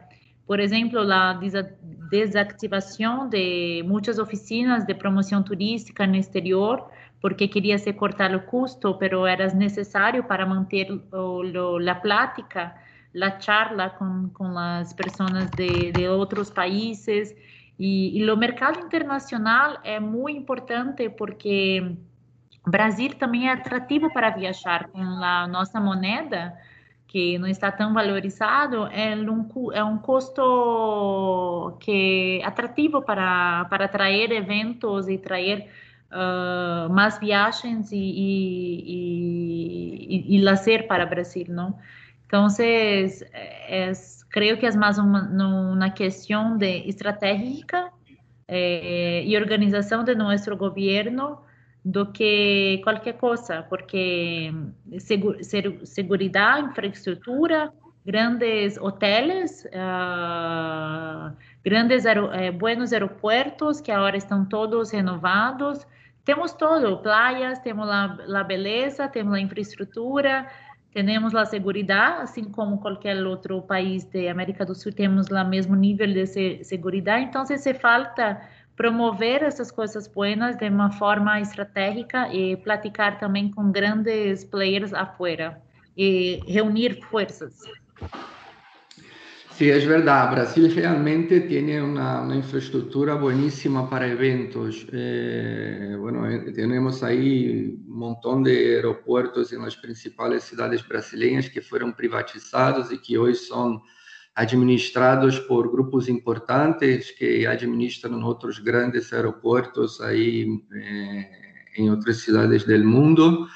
por 0.50 0.58
exemplo, 0.58 0.98
a 1.12 1.32
desativação 2.10 3.28
de 3.28 3.84
muitas 3.86 4.18
oficinas 4.18 4.84
de 4.84 4.92
promoção 4.94 5.44
turística 5.44 6.04
no 6.08 6.16
exterior, 6.16 6.90
porque 7.20 7.48
queria 7.48 7.78
se 7.78 7.92
cortar 7.92 8.34
o 8.34 8.40
custo, 8.40 8.94
pero 8.94 9.26
era 9.26 9.52
necessário 9.54 10.24
para 10.24 10.46
manter 10.46 10.88
a 10.90 11.94
plática, 11.94 12.74
a 13.20 13.40
charla 13.40 13.90
com, 13.90 14.30
com 14.30 14.58
as 14.58 14.92
pessoas 14.92 15.50
de, 15.50 15.92
de 15.92 16.08
outros 16.08 16.50
países. 16.50 17.34
E, 17.78 18.18
e 18.18 18.30
o 18.30 18.36
mercado 18.36 18.80
internacional 18.80 19.78
é 19.84 20.00
muito 20.00 20.38
importante 20.38 21.08
porque 21.10 21.94
Brasil 22.66 23.14
também 23.18 23.48
é 23.48 23.52
atrativo 23.52 24.12
para 24.12 24.30
viajar 24.30 24.88
com 24.88 25.00
a 25.00 25.46
nossa 25.46 25.80
moneda 25.80 26.56
que 27.06 27.38
não 27.38 27.48
está 27.48 27.72
tão 27.72 27.92
valorizado, 27.92 28.86
é 28.86 29.16
um, 29.16 29.72
é 29.72 29.82
um 29.82 29.98
custo 29.98 31.76
que 31.80 32.40
atrativo 32.44 33.02
para, 33.02 33.64
para 33.64 33.86
atrair 33.86 34.30
eventos 34.30 35.08
e 35.08 35.18
trazer 35.18 35.68
uh, 36.12 36.88
mais 36.92 37.18
viagens 37.18 37.90
e, 37.92 37.96
e, 37.96 38.86
e, 40.08 40.36
e, 40.36 40.42
lazer 40.42 40.86
para 40.86 41.04
o 41.04 41.08
Brasil, 41.08 41.46
não? 41.48 41.78
Então, 42.26 42.46
é, 42.60 43.06
creio 44.30 44.58
que 44.58 44.66
é 44.66 44.76
mais 44.76 44.98
uma, 44.98 45.22
uma 45.22 45.90
questão 45.90 46.56
de 46.56 46.88
estratégica 46.88 47.90
eh, 48.52 49.22
e 49.24 49.36
organização 49.36 50.02
de 50.02 50.14
nosso 50.14 50.56
governo 50.56 51.38
do 51.84 52.06
que 52.12 52.80
qualquer 52.82 53.14
coisa, 53.14 53.62
porque 53.68 54.52
segura, 54.98 55.38
segurança, 55.42 56.60
infraestrutura, 56.60 57.72
grandes 58.04 58.76
hotéis, 58.78 59.64
uh, 59.66 61.32
grandes 61.64 62.06
aer 62.06 62.18
eh, 62.32 62.50
buenos 62.50 62.92
aeroportos 62.92 63.80
que 63.80 63.92
agora 63.92 64.16
estão 64.16 64.44
todos 64.44 64.90
renovados. 64.90 65.86
Temos 66.30 66.52
todo, 66.52 66.96
praias, 66.98 67.58
temos 67.58 67.88
a, 67.88 68.16
a 68.38 68.44
beleza, 68.44 69.08
temos 69.08 69.34
a 69.34 69.40
infraestrutura, 69.40 70.46
temos 70.92 71.34
a 71.34 71.44
segurança, 71.44 72.22
assim 72.22 72.44
como 72.44 72.78
qualquer 72.78 73.16
outro 73.26 73.60
país 73.62 74.04
da 74.04 74.30
América 74.30 74.64
do 74.64 74.72
Sul, 74.72 74.92
temos 74.92 75.26
o 75.26 75.44
mesmo 75.44 75.74
nível 75.74 76.06
de 76.06 76.62
segurança. 76.62 77.18
Então, 77.18 77.44
se 77.44 77.74
falta 77.74 78.40
promover 78.76 79.42
essas 79.42 79.72
coisas 79.72 80.06
buenas 80.06 80.56
de 80.56 80.68
uma 80.68 80.92
forma 80.92 81.40
estratégica 81.40 82.32
e 82.32 82.56
platicar 82.58 83.18
também 83.18 83.50
com 83.50 83.72
grandes 83.72 84.44
players 84.44 84.94
afuera 84.94 85.60
e 85.96 86.40
reunir 86.46 87.02
forças. 87.10 87.56
Sí, 89.60 89.68
es 89.68 89.86
verdad. 89.86 90.30
Brasil 90.30 90.74
realmente 90.74 91.42
tiene 91.42 91.82
una, 91.82 92.22
una 92.22 92.34
infraestructura 92.34 93.16
buenísima 93.16 93.90
para 93.90 94.06
eventos. 94.06 94.86
Eh, 94.90 95.94
bueno, 96.00 96.26
eh, 96.30 96.50
tenemos 96.54 97.02
ahí 97.02 97.78
un 97.86 97.98
montón 97.98 98.42
de 98.42 98.76
aeropuertos 98.76 99.52
en 99.52 99.60
las 99.60 99.76
principales 99.76 100.44
ciudades 100.44 100.88
brasileñas 100.88 101.50
que 101.50 101.60
fueron 101.60 101.92
privatizados 101.92 102.90
y 102.90 103.02
que 103.02 103.18
hoy 103.18 103.34
son 103.34 103.82
administrados 104.34 105.40
por 105.40 105.70
grupos 105.70 106.08
importantes 106.08 107.14
que 107.18 107.46
administran 107.46 108.22
otros 108.22 108.64
grandes 108.64 109.12
aeropuertos 109.12 110.00
ahí 110.00 110.64
eh, 110.74 111.30
en 111.76 111.90
otras 111.90 112.16
ciudades 112.16 112.66
del 112.66 112.84
mundo. 112.84 113.46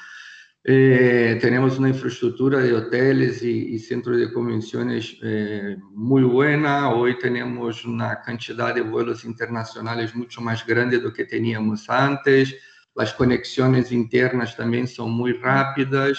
Eh, 0.67 1.37
tenemos 1.39 1.77
una 1.77 1.89
infraestructura 1.89 2.57
de 2.57 2.73
hoteles 2.73 3.43
y, 3.43 3.75
y 3.75 3.77
centros 3.77 4.17
de 4.17 4.33
convenciones 4.33 5.15
eh, 5.21 5.77
muy 5.91 6.23
buena. 6.23 6.89
Hoy 6.89 7.19
tenemos 7.19 7.85
una 7.85 8.19
cantidad 8.23 8.73
de 8.73 8.81
vuelos 8.81 9.25
internacionales 9.25 10.15
mucho 10.15 10.41
más 10.41 10.65
grande 10.65 10.97
do 10.97 11.13
que 11.13 11.25
teníamos 11.25 11.87
antes. 11.87 12.55
Las 12.95 13.13
conexiones 13.13 13.91
internas 13.91 14.57
también 14.57 14.87
son 14.87 15.11
muy 15.11 15.33
rápidas. 15.33 16.17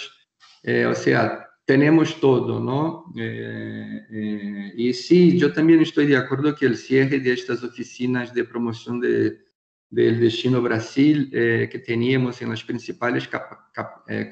Eh, 0.62 0.86
o 0.86 0.94
sea, 0.94 1.44
tenemos 1.64 2.20
todo, 2.20 2.60
¿no? 2.60 3.12
y 4.76 4.92
sí, 4.94 5.36
yo 5.36 5.52
también 5.52 5.80
estoy 5.80 6.06
de 6.06 6.16
acuerdo 6.16 6.54
que 6.54 6.66
el 6.66 6.76
cierre 6.76 7.18
de 7.18 7.32
estas 7.32 7.64
oficinas 7.64 8.32
de 8.32 8.44
promoción 8.44 9.00
de 9.00 9.45
del 9.90 10.18
Destino 10.18 10.60
Brasil, 10.60 11.30
eh, 11.32 11.68
que 11.70 11.78
teníamos 11.78 12.42
em 12.42 12.48
las 12.48 12.62
principais 12.62 13.26
cap, 13.26 13.72
cap, 13.72 14.02
eh, 14.08 14.28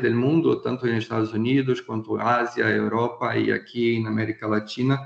do 0.00 0.14
mundo, 0.14 0.60
tanto 0.62 0.86
nos 0.86 1.04
Estados 1.04 1.32
Unidos 1.32 1.80
quanto 1.80 2.16
Ásia, 2.16 2.64
Europa 2.64 3.36
e 3.36 3.52
aqui 3.52 4.00
na 4.00 4.08
América 4.08 4.46
Latina. 4.46 4.98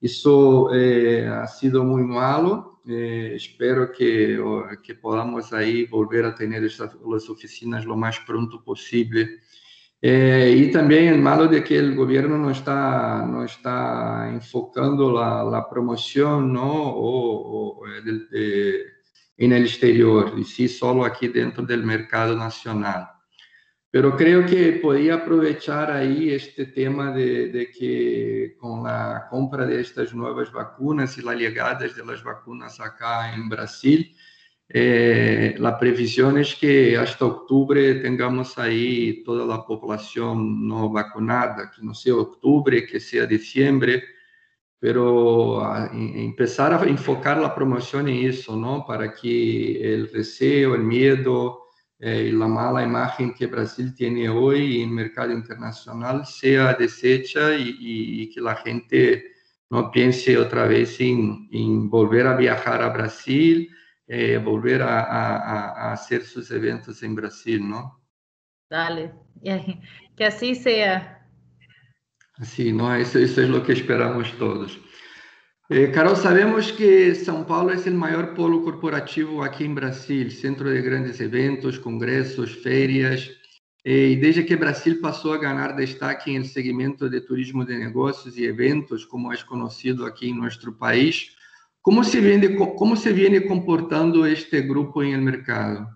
Isso 0.00 0.70
eh, 0.72 1.26
ha 1.28 1.46
sido 1.46 1.84
muito 1.84 2.08
malo. 2.08 2.80
Eh, 2.86 3.34
espero 3.36 3.92
que, 3.92 4.38
que 4.82 4.94
podamos 4.94 5.52
aí 5.52 5.84
volver 5.84 6.24
a 6.24 6.32
ter 6.32 6.50
estas 6.64 6.94
oficinas 7.28 7.84
lo 7.84 7.96
mais 7.96 8.18
pronto 8.20 8.62
possível. 8.62 9.26
Eh, 10.02 10.54
e 10.56 10.70
também 10.70 11.12
o 11.12 11.18
malo 11.18 11.46
de 11.46 11.60
que 11.60 11.78
o 11.78 11.94
governo 11.94 12.38
não 12.38 12.50
está 12.50 13.26
não 13.26 13.44
está 13.44 14.32
enfocando 14.34 15.18
a, 15.18 15.60
promoção, 15.62 16.40
não, 16.40 17.76
de, 18.02 18.28
de, 18.30 18.99
en 19.40 19.52
el 19.52 19.64
exterior, 19.64 20.34
y 20.36 20.44
sí 20.44 20.68
solo 20.68 21.02
aquí 21.02 21.28
dentro 21.28 21.64
del 21.64 21.82
mercado 21.82 22.36
nacional. 22.36 23.08
Pero 23.90 24.14
creo 24.14 24.44
que 24.44 24.72
podía 24.72 25.14
aprovechar 25.14 25.90
ahí 25.90 26.30
este 26.30 26.66
tema 26.66 27.10
de, 27.10 27.48
de, 27.48 27.70
que 27.70 28.54
con 28.58 28.84
la 28.84 29.26
compra 29.30 29.64
de 29.66 29.80
estas 29.80 30.14
nuevas 30.14 30.52
vacunas 30.52 31.16
y 31.16 31.22
la 31.22 31.34
llegada 31.34 31.88
de 31.88 32.04
las 32.04 32.22
vacunas 32.22 32.78
acá 32.80 33.34
en 33.34 33.48
Brasil, 33.48 34.14
eh, 34.68 35.56
la 35.58 35.78
previsión 35.78 36.36
es 36.38 36.54
que 36.54 36.96
hasta 36.98 37.24
octubre 37.24 37.94
tengamos 37.96 38.58
ahí 38.58 39.24
toda 39.24 39.46
la 39.46 39.64
población 39.64 40.68
no 40.68 40.90
vacunada, 40.90 41.72
que 41.74 41.82
no 41.82 41.94
sea 41.94 42.14
octubre, 42.14 42.86
que 42.86 43.00
sea 43.00 43.26
diciembre, 43.26 44.04
pero 44.80 45.62
a, 45.62 45.90
empezar 45.92 46.72
a 46.72 46.82
enfocar 46.84 47.38
la 47.38 47.54
promoción 47.54 48.08
en 48.08 48.26
eso, 48.30 48.56
¿no? 48.56 48.84
Para 48.86 49.12
que 49.12 49.94
el 49.94 50.10
deseo, 50.10 50.74
el 50.74 50.82
miedo 50.82 51.66
eh, 51.98 52.28
y 52.28 52.32
la 52.32 52.48
mala 52.48 52.82
imagen 52.82 53.34
que 53.34 53.46
Brasil 53.46 53.94
tiene 53.94 54.30
hoy 54.30 54.80
en 54.80 54.88
el 54.88 54.94
mercado 54.94 55.32
internacional 55.32 56.24
sea 56.24 56.72
deshecha 56.72 57.54
y, 57.54 57.76
y, 57.78 58.22
y 58.22 58.30
que 58.30 58.40
la 58.40 58.56
gente 58.56 59.34
no 59.68 59.90
piense 59.90 60.38
otra 60.38 60.66
vez 60.66 60.98
en, 61.00 61.48
en 61.52 61.90
volver 61.90 62.26
a 62.26 62.36
viajar 62.36 62.82
a 62.82 62.88
Brasil, 62.88 63.70
eh, 64.06 64.38
volver 64.38 64.82
a, 64.82 65.02
a, 65.02 65.36
a, 65.36 65.92
hacer 65.92 66.22
sus 66.22 66.50
eventos 66.50 67.02
en 67.02 67.14
Brasil, 67.14 67.68
¿no? 67.68 68.02
Dale, 68.70 69.12
que 70.16 70.24
así 70.24 70.54
sea. 70.54 71.19
Sim, 72.42 72.72
não, 72.72 72.96
isso, 72.98 73.18
isso 73.18 73.40
é 73.40 73.44
o 73.44 73.62
que 73.62 73.72
esperamos 73.72 74.30
todos. 74.32 74.78
Eh, 75.68 75.88
Carol, 75.88 76.16
sabemos 76.16 76.70
que 76.70 77.14
São 77.14 77.44
Paulo 77.44 77.70
é 77.70 77.76
o 77.76 77.92
maior 77.92 78.34
polo 78.34 78.62
corporativo 78.62 79.42
aqui 79.42 79.64
em 79.64 79.74
Brasil, 79.74 80.30
centro 80.30 80.72
de 80.72 80.80
grandes 80.80 81.20
eventos, 81.20 81.78
congressos, 81.78 82.60
eh, 82.66 83.12
e 83.84 84.16
desde 84.16 84.42
que 84.42 84.56
Brasil 84.56 85.00
passou 85.00 85.34
a 85.34 85.38
ganhar 85.38 85.76
destaque 85.76 86.32
em 86.32 86.42
segmento 86.44 87.08
de 87.08 87.20
turismo 87.20 87.64
de 87.64 87.78
negócios 87.78 88.36
e 88.36 88.44
eventos, 88.44 89.04
como 89.04 89.32
é 89.32 89.36
conhecido 89.36 90.06
aqui 90.06 90.30
em 90.30 90.34
nosso 90.34 90.72
país, 90.72 91.36
como 91.82 92.02
se 92.02 92.20
viene, 92.20 92.56
como 92.56 92.96
se 92.96 93.12
viene 93.12 93.40
comportando 93.42 94.26
este 94.26 94.62
grupo 94.62 95.02
em 95.02 95.16
mercado? 95.18 95.86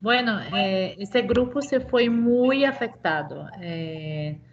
Bueno, 0.00 0.40
eh, 0.40 0.96
este 0.98 1.22
grupo 1.22 1.60
se 1.60 1.78
foi 1.80 2.08
muito 2.08 2.64
afetado. 2.66 3.46
Eh, 3.60 4.49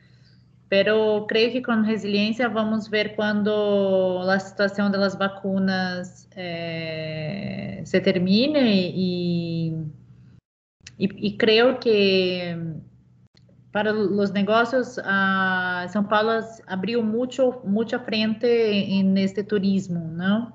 Pero 0.69 1.25
creio 1.27 1.51
que 1.51 1.61
com 1.61 1.81
resiliência 1.81 2.49
vamos 2.49 2.89
ver 2.89 3.15
quando 3.15 4.21
a 4.29 4.37
situação 4.37 4.91
das 4.91 5.15
vacunas 5.15 6.27
eh, 6.35 7.81
se 7.85 8.01
termine 8.01 8.91
e, 8.93 9.73
e, 10.99 11.31
creio 11.37 11.77
que 11.79 12.57
para 13.71 13.93
os 13.93 14.31
negócios 14.31 14.99
a 15.03 15.85
São 15.89 16.03
Paulo 16.03 16.31
abriu 16.65 17.01
muito 17.01 17.61
muita 17.63 17.97
frente 17.99 18.47
neste 19.03 19.43
turismo, 19.43 20.11
não? 20.11 20.51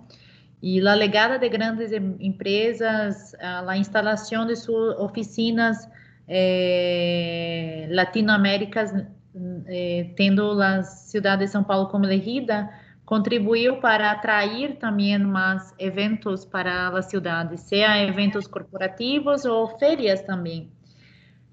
E 0.62 0.86
a 0.86 0.94
legada 0.94 1.38
de 1.38 1.48
grandes 1.48 1.90
empresas, 2.20 3.34
a 3.40 3.76
instalação 3.78 4.46
de 4.46 4.56
suas 4.56 4.98
oficinas 4.98 5.88
eh, 6.28 7.88
latino-américas 7.90 8.92
eh, 9.72 10.12
tendo 10.16 10.60
a 10.60 10.82
cidade 10.82 11.46
de 11.46 11.50
São 11.50 11.64
Paulo 11.64 11.88
como 11.88 12.04
elegida, 12.04 12.68
contribuiu 13.04 13.76
para 13.76 14.10
atrair 14.10 14.76
também 14.76 15.18
mais 15.18 15.74
eventos 15.78 16.44
para 16.44 16.88
a 16.88 17.02
cidade, 17.02 17.58
seja 17.58 17.98
eventos 17.98 18.46
corporativos 18.46 19.44
ou 19.44 19.66
férias 19.78 20.22
também. 20.22 20.70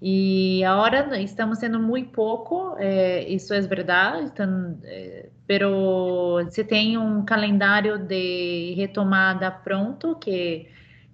E 0.02 0.64
agora 0.64 1.20
estamos 1.22 1.60
sendo 1.60 1.80
muito 1.80 2.12
pouco, 2.12 2.76
eh, 2.78 3.26
isso 3.28 3.54
é 3.54 3.60
verdade, 3.60 4.24
então, 4.32 4.80
eh, 4.84 5.30
pero 5.46 6.40
se 6.50 6.64
tem 6.64 6.98
um 6.98 7.26
calendário 7.26 7.98
de 7.98 8.74
retomada 8.78 9.52
pronto, 9.52 10.16
que, 10.16 10.70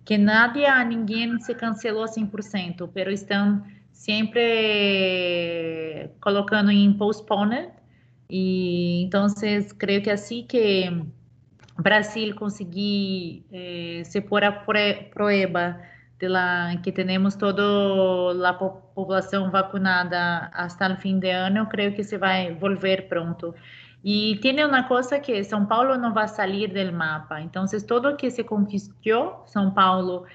que 0.05 0.17
nada, 0.17 0.83
ninguém 0.83 1.39
se 1.39 1.55
cancelou 1.55 2.05
100%, 2.07 2.87
pero 2.93 3.09
estão 3.09 3.63
sempre 4.05 6.09
colocando 6.21 6.71
em 6.71 6.93
postponed. 6.93 7.69
E 8.29 9.03
então, 9.03 9.25
creio 9.77 10.01
que 10.01 10.11
assim 10.11 10.45
que 10.47 10.89
Brasil 11.81 12.35
conseguir 12.35 13.45
eh, 13.51 14.03
se 14.05 14.21
pôr 14.21 14.43
a 14.43 14.51
prueba 14.51 15.79
de 16.19 16.27
que 16.83 16.91
temos 16.91 17.35
toda 17.35 17.63
a 18.47 18.53
população 18.53 19.51
vacunada 19.51 20.49
até 20.53 20.87
o 20.87 20.95
fim 20.97 21.19
de 21.19 21.29
ano, 21.29 21.59
eu 21.59 21.65
creio 21.65 21.93
que 21.93 22.03
se 22.03 22.17
vai 22.17 22.53
volver 22.53 23.07
pronto. 23.09 23.53
E 24.03 24.37
tem 24.41 24.63
uma 24.63 24.83
coisa 24.83 25.19
que 25.19 25.43
São 25.43 25.65
Paulo 25.65 25.97
não 25.97 26.13
vai 26.13 26.27
sair 26.27 26.67
do 26.67 26.93
mapa. 26.93 27.41
Então, 27.41 27.65
todo 27.87 28.15
que 28.15 28.29
se 28.29 28.43
conquistou 28.43 29.43
São 29.47 29.71
Paulo 29.71 30.25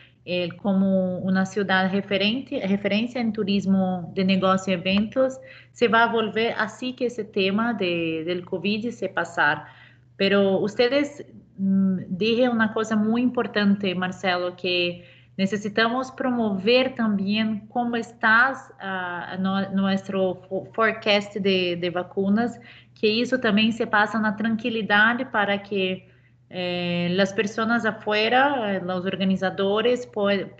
como 0.58 1.18
uma 1.18 1.44
cidade 1.44 1.92
referente, 1.92 2.56
referência 2.58 3.18
em 3.18 3.32
turismo 3.32 4.12
de 4.14 4.22
negócio 4.22 4.70
e 4.70 4.74
eventos, 4.74 5.38
se 5.72 5.88
vai 5.88 6.10
volver 6.10 6.54
assim 6.58 6.92
que 6.92 7.04
esse 7.04 7.24
tema 7.24 7.72
de, 7.72 8.42
Covid 8.44 8.92
se 8.92 9.08
passar. 9.08 9.74
Pero 10.16 10.62
ustedes 10.62 11.22
mm, 11.58 12.04
dije 12.10 12.48
uma 12.48 12.68
coisa 12.68 12.94
muito 12.94 13.26
importante, 13.26 13.94
Marcelo, 13.94 14.52
que 14.52 15.02
necessitamos 15.38 16.10
promover 16.10 16.94
também 16.94 17.62
como 17.70 17.96
está 17.96 18.52
uh, 18.52 19.40
no, 19.40 19.82
nosso 19.82 20.36
forecast 20.74 21.40
de, 21.40 21.76
de 21.76 21.90
vacunas, 21.90 22.60
que 22.94 23.06
isso 23.06 23.38
também 23.38 23.72
se 23.72 23.86
passa 23.86 24.18
na 24.18 24.32
tranquilidade 24.32 25.24
para 25.24 25.56
que 25.56 26.09
eh, 26.52 27.08
las 27.12 27.32
personas 27.32 27.84
afuera, 27.84 28.74
eh, 28.74 28.82
los 28.84 29.06
organizadores 29.06 30.04
puede, 30.04 30.52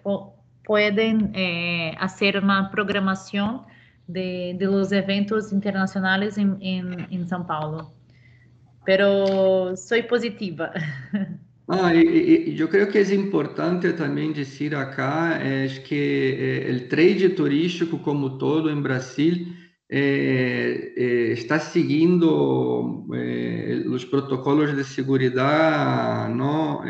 pueden 0.64 1.32
eh, 1.34 1.96
hacer 1.98 2.40
de, 4.06 4.54
de, 4.56 4.66
los 4.66 4.92
eventos 4.92 5.52
en, 6.38 6.56
en 7.10 7.26
São 7.26 7.44
Paulo. 7.44 7.92
Pero 8.86 9.76
soy 9.76 10.04
positiva. 10.04 10.72
Ah, 11.72 11.94
e, 11.94 12.02
e, 12.02 12.60
eu 12.60 12.66
creio 12.66 12.88
que 12.88 12.98
é 12.98 13.14
importante 13.14 13.92
também 13.92 14.32
dizer 14.32 14.74
acá 14.74 15.38
é 15.40 15.68
que 15.68 16.66
o 16.68 16.88
trade 16.88 17.28
turístico 17.28 17.96
como 18.00 18.38
todo 18.38 18.68
em 18.68 18.82
Brasil 18.82 19.46
eh, 19.92 20.92
eh, 20.96 21.32
está 21.32 21.58
seguindo 21.58 23.08
eh, 23.12 23.82
os 23.88 24.04
protocolos 24.04 24.72
de 24.76 24.84
segurança 24.84 26.28
não 26.28 26.84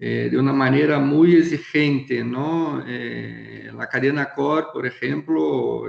de 0.00 0.36
uma 0.38 0.54
maneira 0.54 0.98
muito 0.98 1.36
exigente 1.36 2.22
não 2.22 2.82
a 3.78 3.86
cadena 3.86 4.24
core 4.24 4.72
por 4.72 4.86
exemplo 4.86 5.86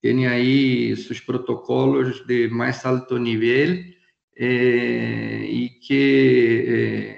tem 0.00 0.26
aí 0.26 0.96
seus 0.96 1.20
protocolos 1.20 2.24
de 2.26 2.48
mais 2.48 2.82
alto 2.86 3.18
nível 3.18 3.84
e 4.38 5.68
que 5.82 7.16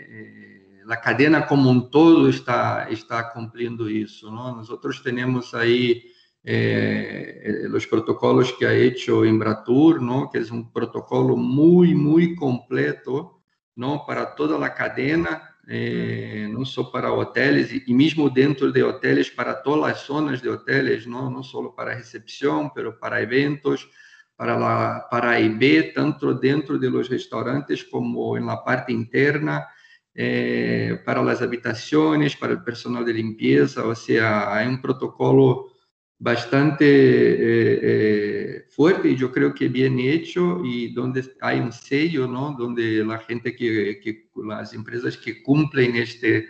a 0.89 0.97
cadena 0.97 1.43
como 1.43 1.71
um 1.71 1.81
todo 1.83 2.29
está 2.29 2.91
está 2.91 3.23
cumprindo 3.23 3.89
isso 3.89 4.29
nós 4.29 4.69
outros 4.71 4.99
temos 5.01 5.55
aí 5.55 6.18
eh, 6.45 7.65
los 7.69 7.87
protocolos 7.87 8.55
que 8.59 8.67
ha 8.67 8.75
hecho 8.75 9.25
Embratur, 9.25 10.01
¿no? 10.01 10.31
que 10.31 10.39
es 10.39 10.51
un 10.51 10.73
protocolo 10.73 11.37
muy, 11.37 11.95
muy 11.95 12.35
completo 12.35 13.43
¿no? 13.77 14.05
para 14.07 14.35
toda 14.35 14.59
la 14.59 14.75
cadena, 14.75 15.59
eh, 15.71 16.49
não 16.51 16.65
só 16.65 16.83
para 16.85 17.13
hotéis 17.13 17.85
e 17.87 17.93
mesmo 17.93 18.31
dentro 18.31 18.73
de 18.73 18.83
hotéis 18.83 19.29
para 19.29 19.53
todas 19.53 19.93
as 19.93 20.07
zonas 20.07 20.41
de 20.41 20.49
hotéis, 20.49 21.05
não, 21.05 21.43
só 21.43 21.63
para 21.69 21.95
recepção, 21.95 22.73
mas 22.75 22.95
para 22.99 23.23
eventos, 23.23 23.87
para 24.35 24.57
la, 24.57 25.01
para 25.11 25.33
a 25.33 25.41
IB, 25.41 25.93
tanto 25.93 26.33
dentro 26.33 26.79
de 26.79 26.89
los 26.89 27.11
restaurantes 27.11 27.83
como 27.83 28.39
na 28.41 28.57
parte 28.57 28.95
interna, 28.95 29.67
eh, 30.15 31.03
para 31.05 31.21
as 31.21 31.43
habitações, 31.43 32.35
para 32.35 32.55
o 32.55 32.65
personal 32.65 33.05
de 33.05 33.13
limpeza, 33.13 33.85
ou 33.85 33.95
seja, 33.95 34.59
é 34.63 34.67
um 34.67 34.79
protocolo 34.79 35.71
bastante 36.19 36.85
eh, 36.85 37.81
eh, 37.83 38.67
fuerte 38.71 39.11
y 39.11 39.17
yo 39.17 39.31
creo 39.31 39.55
que 39.55 39.69
bien 39.69 39.99
hecho 40.01 40.61
y 40.65 40.93
donde 40.93 41.25
hay 41.41 41.61
un 41.61 41.73
sello, 41.73 42.27
¿no? 42.27 42.57
Donde 42.59 43.05
la 43.05 43.19
gente 43.19 43.55
que, 43.55 44.01
que 44.03 44.29
las 44.47 44.75
empresas 44.75 45.17
que 45.17 45.43
cumplen 45.43 45.97
este, 45.97 46.49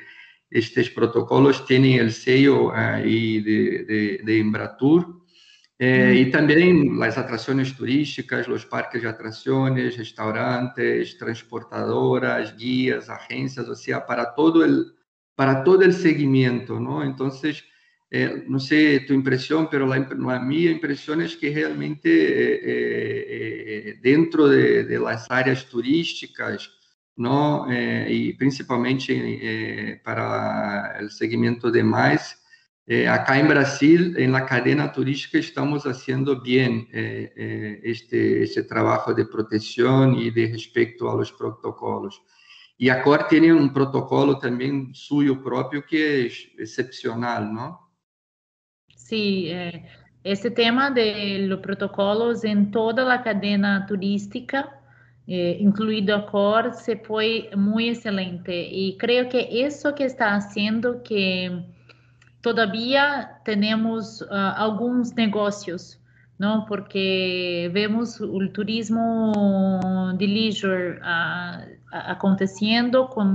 estos 0.50 0.88
protocolos 0.90 1.66
tienen 1.66 2.00
el 2.00 2.12
sello 2.12 2.72
ahí 2.74 3.40
de, 3.42 3.84
de, 3.84 4.20
de 4.24 4.38
Embratur. 4.38 5.18
Eh, 5.80 6.24
y 6.26 6.30
también 6.32 6.98
las 6.98 7.16
atracciones 7.18 7.76
turísticas, 7.76 8.48
los 8.48 8.66
parques 8.66 9.02
de 9.02 9.08
atracciones, 9.08 9.96
restaurantes, 9.96 11.16
transportadoras, 11.18 12.56
guías, 12.56 13.08
agencias, 13.08 13.68
o 13.68 13.76
sea, 13.76 14.04
para 14.04 14.34
todo 14.34 14.64
el, 14.64 14.96
para 15.36 15.62
todo 15.62 15.82
el 15.82 15.92
seguimiento, 15.92 16.80
¿no? 16.80 17.04
Entonces, 17.04 17.64
não 18.46 18.58
sei 18.58 19.00
tua 19.00 19.14
impressão, 19.14 19.68
mas 20.16 20.36
a 20.36 20.40
minha 20.40 20.70
impressão 20.70 21.20
é 21.20 21.28
que 21.28 21.48
realmente 21.50 22.08
é, 22.08 23.90
é, 23.90 23.92
dentro 24.00 24.48
de, 24.48 24.84
de 24.84 24.96
áreas 25.28 25.64
turísticas, 25.64 26.70
e 28.08 28.34
principalmente 28.38 30.00
para 30.02 31.00
o 31.02 31.10
segmento 31.10 31.70
de 31.70 31.82
mais, 31.82 32.36
acá 33.12 33.36
em 33.36 33.46
Brasil, 33.46 34.18
em 34.18 34.28
la 34.28 34.42
cadena 34.42 34.88
turística, 34.88 35.36
estamos 35.36 35.82
fazendo 35.82 36.40
bem 36.40 36.88
este, 37.82 38.62
trabalho 38.62 39.14
de 39.14 39.24
proteção 39.26 40.18
e 40.18 40.30
de 40.30 40.46
respeito 40.46 41.06
aos 41.06 41.30
protocolos. 41.30 42.18
E 42.80 42.88
a 42.88 43.02
COR 43.02 43.24
tem 43.24 43.52
um 43.52 43.68
protocolo 43.68 44.38
também 44.38 44.94
suyo 44.94 45.42
próprio 45.42 45.82
que 45.82 45.96
é 45.96 46.62
excepcional, 46.62 47.44
não? 47.44 47.87
Sí, 49.08 49.46
eh, 49.48 49.86
este 50.22 50.50
tema 50.50 50.90
de 50.90 51.38
los 51.48 51.60
protocolos 51.60 52.44
en 52.44 52.70
toda 52.70 53.04
la 53.04 53.22
cadena 53.22 53.86
turística, 53.86 54.82
eh, 55.26 55.56
incluido 55.60 56.14
Accor, 56.14 56.74
se 56.74 56.96
muy 57.56 57.88
excelente. 57.88 58.68
Y 58.70 58.98
creo 58.98 59.30
que 59.30 59.64
eso 59.64 59.94
que 59.94 60.04
está 60.04 60.34
haciendo 60.34 61.02
que 61.02 61.64
todavía 62.42 63.40
tenemos 63.46 64.20
uh, 64.20 64.26
algunos 64.56 65.14
negocios, 65.14 65.98
¿no? 66.36 66.66
Porque 66.68 67.70
vemos 67.72 68.20
el 68.20 68.52
turismo 68.52 70.12
de 70.18 70.26
leisure 70.26 71.00
uh, 71.00 72.18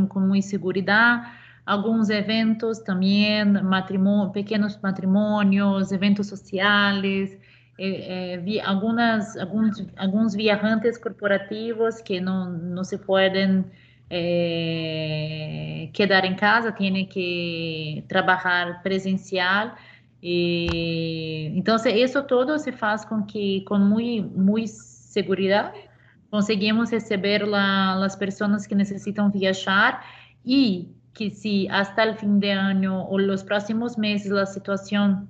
con 0.08 0.28
muy 0.28 0.44
seguridad 0.44 1.24
alguns 1.66 2.10
eventos 2.10 2.80
também, 2.80 3.46
matrimônio, 3.46 4.32
pequenos 4.32 4.78
matrimônios, 4.82 5.92
eventos 5.92 6.28
sociais, 6.28 7.38
eh, 7.80 8.34
eh, 8.34 8.38
vi, 8.38 8.60
algumas, 8.60 9.38
alguns, 9.38 9.86
alguns 9.98 10.36
viajantes 10.36 10.98
corporativos 10.98 12.02
que 12.02 12.20
não, 12.20 12.52
não 12.52 12.84
se 12.84 12.98
podem 12.98 13.66
eh, 14.10 15.90
quedar 15.94 16.26
em 16.26 16.36
casa, 16.36 16.72
têm 16.72 17.06
que 17.06 18.04
trabalhar 18.08 18.82
presencial. 18.84 19.76
E, 20.22 21.52
então, 21.56 21.76
isso 21.76 22.22
todo 22.24 22.58
se 22.58 22.72
faz 22.72 23.04
com 23.04 23.24
que, 23.24 23.62
com 23.62 23.78
muito, 23.78 24.40
muito 24.40 24.70
segurança, 24.70 25.74
conseguimos 26.32 26.92
receber 26.92 27.46
la, 27.46 28.04
as 28.06 28.16
pessoas 28.16 28.66
que 28.66 28.76
necessitam 28.76 29.30
viajar 29.30 30.06
e 30.46 30.90
que 31.14 31.30
si 31.30 31.68
hasta 31.70 32.04
el 32.04 32.16
fin 32.16 32.40
de 32.40 32.52
año 32.52 33.08
o 33.08 33.18
los 33.18 33.44
próximos 33.44 33.98
meses 33.98 34.32
la 34.32 34.46
situación 34.46 35.30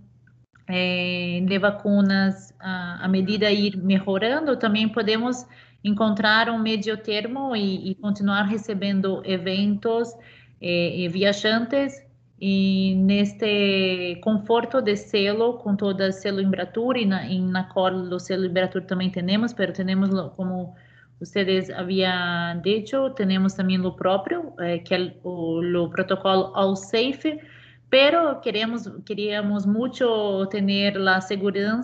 eh, 0.67 1.43
de 1.45 1.59
vacunas 1.59 2.53
a, 2.59 3.03
a, 3.03 3.07
medida 3.07 3.51
ir 3.51 3.77
mejorando, 3.77 4.57
também 4.57 4.87
podemos 4.87 5.45
encontrar 5.83 6.49
um 6.49 6.57
medio 6.57 6.97
termo 6.97 7.55
e, 7.55 7.91
e 7.91 7.95
continuar 7.95 8.43
recebendo 8.43 9.21
eventos 9.25 10.13
eh, 10.61 10.99
e 10.99 11.09
viajantes 11.09 12.01
e 12.39 12.95
neste 12.95 14.19
conforto 14.21 14.81
de 14.81 14.95
selo, 14.95 15.59
com 15.59 15.75
toda 15.75 16.11
selo 16.11 16.41
Embratur 16.41 16.97
e 16.97 17.05
na, 17.05 17.25
na 17.25 17.63
qual 17.65 17.93
o 17.93 18.81
também 18.81 19.09
temos, 19.09 19.53
mas 19.53 19.77
temos 19.77 20.09
como 20.35 20.75
ustedes 21.23 21.69
habían 21.69 22.61
dicho, 22.61 23.13
tenemos 23.13 23.55
también 23.55 23.81
lo 23.81 23.95
propio, 23.95 24.53
eh, 24.61 24.83
que 24.83 24.95
el 24.95 25.19
o, 25.23 25.61
lo 25.61 25.89
protocolo 25.89 26.51
All 26.53 26.77
Safe, 26.77 27.39
pero 27.89 28.41
queremos, 28.41 28.89
queríamos 29.05 29.67
mucho 29.67 30.47
tener 30.49 30.95
la 30.97 31.21
seguridad, 31.21 31.81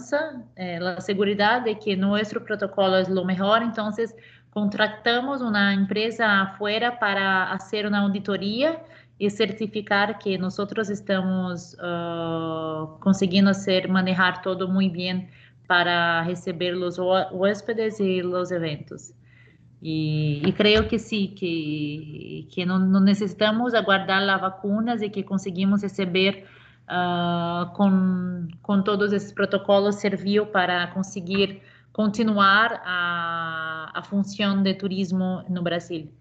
eh, 0.56 0.80
la 0.80 1.02
seguridad 1.02 1.62
de 1.62 1.78
que 1.78 1.95
nuestro 1.95 2.43
protocolo 2.43 2.97
es 2.97 3.10
lo 3.10 3.25
mejor, 3.25 3.62
entonces 3.63 4.15
contratamos 4.49 5.41
una 5.41 5.73
empresa 5.73 6.41
afuera 6.41 6.99
para 6.99 7.52
hacer 7.52 7.86
una 7.86 7.99
auditoría 7.99 8.82
y 9.19 9.30
certificar 9.30 10.17
que 10.17 10.38
nosotros 10.38 10.89
estamos 10.89 11.75
uh, 11.75 12.97
consiguiendo 12.99 13.52
hacer, 13.52 13.89
manejar 13.89 14.41
todo 14.41 14.67
muy 14.67 14.89
bien 14.89 15.30
para 15.67 16.23
receber 16.23 16.73
los 16.73 16.97
huéspedes 17.32 17.99
y 17.99 18.21
los 18.21 18.52
eventos. 18.52 19.13
E, 19.82 20.46
e, 20.46 20.52
creio 20.52 20.88
que 20.89 21.00
sim, 21.00 21.34
que, 21.36 22.48
que 22.52 22.65
não, 22.65 22.78
não, 22.78 23.00
necessitamos 23.00 23.74
aguardar 23.74 24.22
as 24.30 24.42
vacinas 24.42 25.02
e 25.02 25.10
que 25.10 25.24
conseguimos 25.24 25.82
receber 25.82 26.46
uh, 26.89 27.74
com, 27.76 28.48
com 28.62 28.82
todos 28.82 29.13
esses 29.13 29.32
protocolos 29.32 29.96
serviu 29.96 30.48
para 30.48 30.88
conseguir 30.88 31.62
continuar 31.94 32.82
a, 32.84 33.92
a 33.94 34.04
função 34.04 34.62
de 34.62 34.74
turismo 34.74 35.46
no 35.50 35.63
Brasil. 35.63 36.12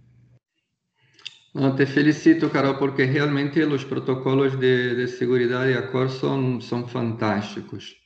Não, 1.52 1.74
te 1.74 1.84
felicito, 1.86 2.48
Carol, 2.50 2.74
porque 2.74 3.04
realmente 3.04 3.60
os 3.64 3.82
protocolos 3.82 4.54
de, 4.56 4.94
de 4.94 5.08
segurança 5.08 5.68
e 5.68 5.74
acordo 5.74 6.60
são 6.60 6.86
fantásticos. 6.86 7.97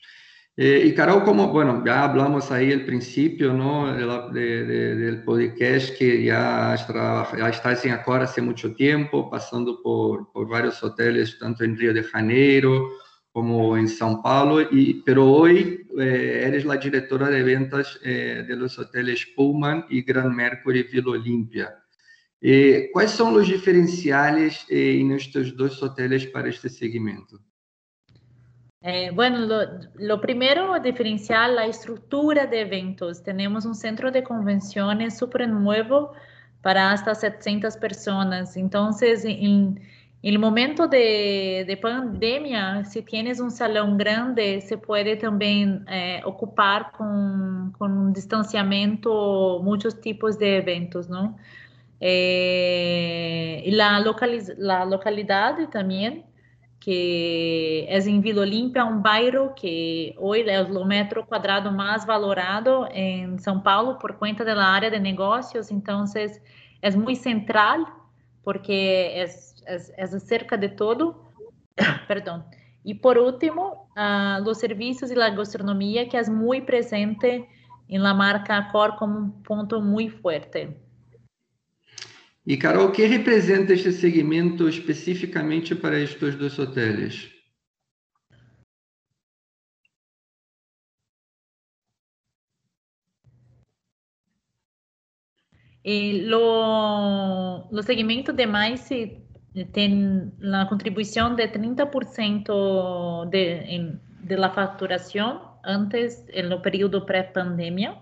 Eh, 0.55 0.83
y 0.87 0.95
Carol, 0.95 1.25
como, 1.25 1.49
bueno, 1.49 1.83
ya 1.85 2.05
hablamos 2.05 2.51
ahí 2.51 2.73
al 2.73 2.85
principio, 2.85 3.55
¿no? 3.55 3.95
De, 4.33 4.65
de, 4.67 4.95
del 4.97 5.25
podcast 5.25 5.97
que 5.97 6.25
ya, 6.25 6.77
ya 7.39 7.49
estás 7.49 7.85
en 7.87 7.93
Acora 7.93 8.25
hace 8.25 8.43
mucho 8.43 8.75
tiempo, 8.75 9.31
pasando 9.31 9.81
por, 9.83 10.31
por, 10.31 10.49
varios 10.49 10.83
hoteles, 10.83 11.39
tanto 11.39 11.65
en 11.65 11.77
Río 11.79 11.95
de 11.95 12.03
Janeiro 12.03 12.91
como 13.33 13.79
en 13.79 13.89
São 13.89 14.23
Paulo, 14.23 14.61
y, 14.71 15.03
pero 15.05 15.27
hoy 15.27 15.87
eh, 15.99 16.45
eres 16.47 16.67
la 16.67 16.77
directora 16.77 17.31
de 17.31 17.43
ventas 17.43 17.99
eh, 18.05 18.45
de 18.47 18.57
los 18.57 18.79
hoteles 18.79 19.27
Pullman 19.35 19.87
y 19.89 20.03
Grand 20.03 20.35
Mercury 20.35 20.83
Vila 20.85 21.13
Olímpia. 21.13 21.75
Eh, 22.41 22.91
¿Cuáles 22.93 23.13
son 23.13 23.35
los 23.35 23.49
diferenciales 23.49 24.67
en 24.69 25.13
estos 25.13 25.57
dos 25.57 25.83
hoteles 25.83 26.27
para 26.27 26.51
este 26.51 26.69
segmento? 26.69 27.41
Eh, 28.85 29.11
bueno, 29.15 29.39
lo, 29.39 29.61
lo, 29.95 30.21
primero, 30.21 30.79
diferenciar 30.81 31.51
la 31.51 31.67
estructura 31.67 32.47
de 32.47 32.63
eventos. 32.63 33.23
Tenemos 33.23 33.65
un 33.65 33.75
centro 33.75 34.11
de 34.11 34.25
convenciones 34.25 35.17
súper 35.17 35.49
nuevo 35.49 36.13
para 36.63 36.93
hasta 36.93 37.15
700 37.15 37.77
personas. 37.77 38.57
Entonces, 38.57 39.25
en, 39.25 39.81
el 40.23 40.39
momento 40.39 40.87
de, 40.87 41.65
de, 41.67 41.77
pandemia, 41.77 42.85
si 42.85 43.03
tienes 43.03 43.41
un 43.41 43.51
salón 43.51 43.99
grande, 43.99 44.61
se 44.61 44.79
puede 44.79 45.17
también 45.17 45.85
eh, 45.89 46.21
ocupar 46.25 46.93
con, 46.93 47.73
con, 47.77 47.93
un 47.99 48.13
distanciamiento 48.13 49.61
muchos 49.63 50.01
tipos 50.01 50.39
de 50.39 50.59
eventos, 50.59 51.09
¿no? 51.09 51.37
Eh, 51.99 53.63
y 53.65 53.71
la, 53.73 54.01
la 54.59 54.85
localidad 54.85 55.57
también, 55.71 56.25
que 56.85 57.87
es 57.89 58.07
en 58.07 58.21
Vila 58.21 58.43
Olímpia, 58.43 58.85
un 58.85 59.03
bairro 59.03 59.55
que 59.55 60.17
hoy 60.19 60.41
es 60.41 60.69
el 60.69 60.85
metro 60.85 61.27
cuadrado 61.27 61.71
más 61.71 62.05
valorado 62.07 62.89
en 62.91 63.39
São 63.39 63.63
Paulo 63.63 63.99
por 63.99 64.19
cuenta 64.19 64.43
de 64.43 64.55
la 64.55 64.75
área 64.75 64.91
de 64.91 64.99
negocios, 64.99 65.71
entonces 65.71 66.41
es 66.81 66.97
muy 66.97 67.15
central 67.15 67.87
porque 68.43 69.23
es 69.23 69.53
es, 69.67 69.93
es 69.97 70.15
acerca 70.15 70.57
de 70.57 70.69
todo. 70.69 71.23
Perdón. 72.09 72.45
Y 72.85 72.95
por 72.95 73.19
último, 73.19 73.89
uh, 73.97 74.43
los 74.45 74.59
servicios 74.59 75.11
y 75.11 75.15
la 75.15 75.31
gastronomía, 75.31 76.09
que 76.09 76.19
es 76.19 76.29
muy 76.29 76.61
presente 76.63 77.49
en 77.89 78.03
la 78.03 78.15
marca 78.15 78.57
Accor 78.57 78.97
como 78.97 79.19
un 79.19 79.43
punto 79.43 79.81
muy 79.81 80.09
fuerte. 80.09 80.77
E 82.45 82.57
Carol, 82.57 82.87
o 82.89 82.93
que 82.93 83.07
representa 83.07 83.73
este 83.73 83.93
segmento 83.93 84.69
especificamente 84.69 85.75
para 85.77 86.01
estes 86.01 86.35
dois 86.35 86.59
hotéis? 86.59 87.31
E 95.85 96.23
lo, 96.27 97.69
lo 97.71 97.83
segmento 97.83 98.33
de 98.33 98.47
mais 98.47 98.89
tem 99.73 100.33
a 100.55 100.67
contribuição 100.67 101.35
de 101.35 101.49
30% 101.49 103.29
de, 103.31 103.99
de 104.25 104.37
la 104.37 104.51
facturação 104.51 105.59
antes, 105.65 106.25
no 106.49 106.61
período 106.61 107.05
pré-pandemia. 107.05 107.97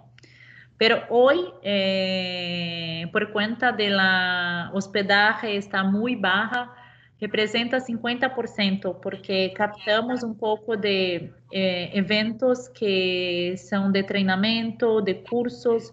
Pero 0.80 1.02
hoy, 1.10 1.52
eh, 1.62 3.06
por 3.12 3.32
cuenta 3.32 3.70
de 3.70 3.90
la 3.90 4.70
hospedaje 4.72 5.54
está 5.56 5.84
muy 5.84 6.16
baja, 6.16 6.74
representa 7.20 7.80
50%, 7.80 8.98
porque 9.02 9.52
captamos 9.54 10.22
um 10.22 10.32
pouco 10.32 10.78
de 10.78 11.34
eh, 11.52 11.90
eventos 11.92 12.66
que 12.70 13.56
são 13.58 13.92
de 13.92 14.02
treinamento, 14.04 15.02
de 15.02 15.16
cursos 15.16 15.92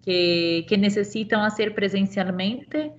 que, 0.00 0.64
que 0.66 0.78
necessitam 0.78 1.48
ser 1.50 1.74
presencialmente. 1.74 2.90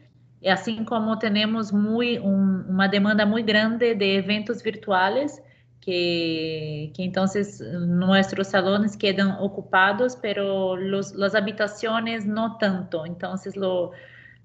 Assim 0.48 0.86
como 0.86 1.17
temos 1.17 1.74
um, 1.74 2.63
uma 2.69 2.88
demanda 2.88 3.26
muito 3.26 3.48
grande 3.48 3.96
de 3.96 4.17
eventos 4.17 4.62
virtuais, 4.62 5.41
que, 5.84 6.93
que 6.96 7.04
entonces 7.04 7.60
nuestros 7.62 8.48
salones 8.48 8.96
quedan 8.96 9.32
ocupados, 9.39 10.17
pero 10.22 10.78
los, 10.78 11.13
las 11.13 11.36
habitaciones 11.36 12.26
no 12.26 12.58
tanto. 12.58 13.06
Entonces 13.06 13.58
lo, 13.58 13.91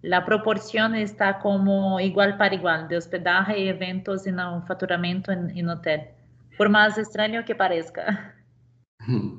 la 0.03 0.24
proporción 0.24 0.94
está 0.94 1.38
como 1.38 2.01
igual 2.01 2.37
para 2.37 2.55
igual, 2.55 2.88
de 2.88 2.96
hospedaje 2.96 3.61
y 3.61 3.68
eventos 3.68 4.27
y 4.27 4.33
no 4.33 4.64
faturamento 4.66 5.31
en, 5.31 5.57
en 5.57 5.68
hotel, 5.68 6.09
por 6.57 6.68
más 6.68 6.98
extraño 6.98 7.44
que 7.44 7.55
parezca. 7.55 8.35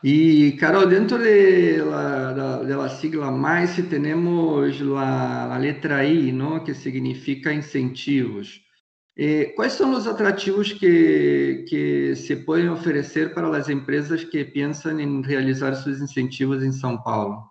E, 0.00 0.56
Carol, 0.60 0.88
dentro 0.88 1.18
de 1.18 1.78
la, 1.78 2.32
da, 2.32 2.88
sigla 2.88 3.32
mais, 3.32 3.74
temos 3.90 4.80
a, 4.96 5.58
letra 5.58 6.04
I, 6.04 6.30
não? 6.30 6.62
que 6.62 6.72
significa 6.72 7.52
incentivos. 7.52 8.60
E, 9.18 9.46
quais 9.56 9.72
são 9.72 9.90
os 9.94 10.06
atrativos 10.06 10.72
que, 10.72 11.64
que 11.68 12.14
se 12.14 12.36
podem 12.36 12.68
oferecer 12.68 13.34
para 13.34 13.48
as 13.56 13.68
empresas 13.68 14.22
que 14.22 14.44
pensam 14.44 15.00
em 15.00 15.22
realizar 15.22 15.74
seus 15.74 16.00
incentivos 16.00 16.62
em 16.62 16.70
São 16.70 16.96
Paulo? 17.02 17.42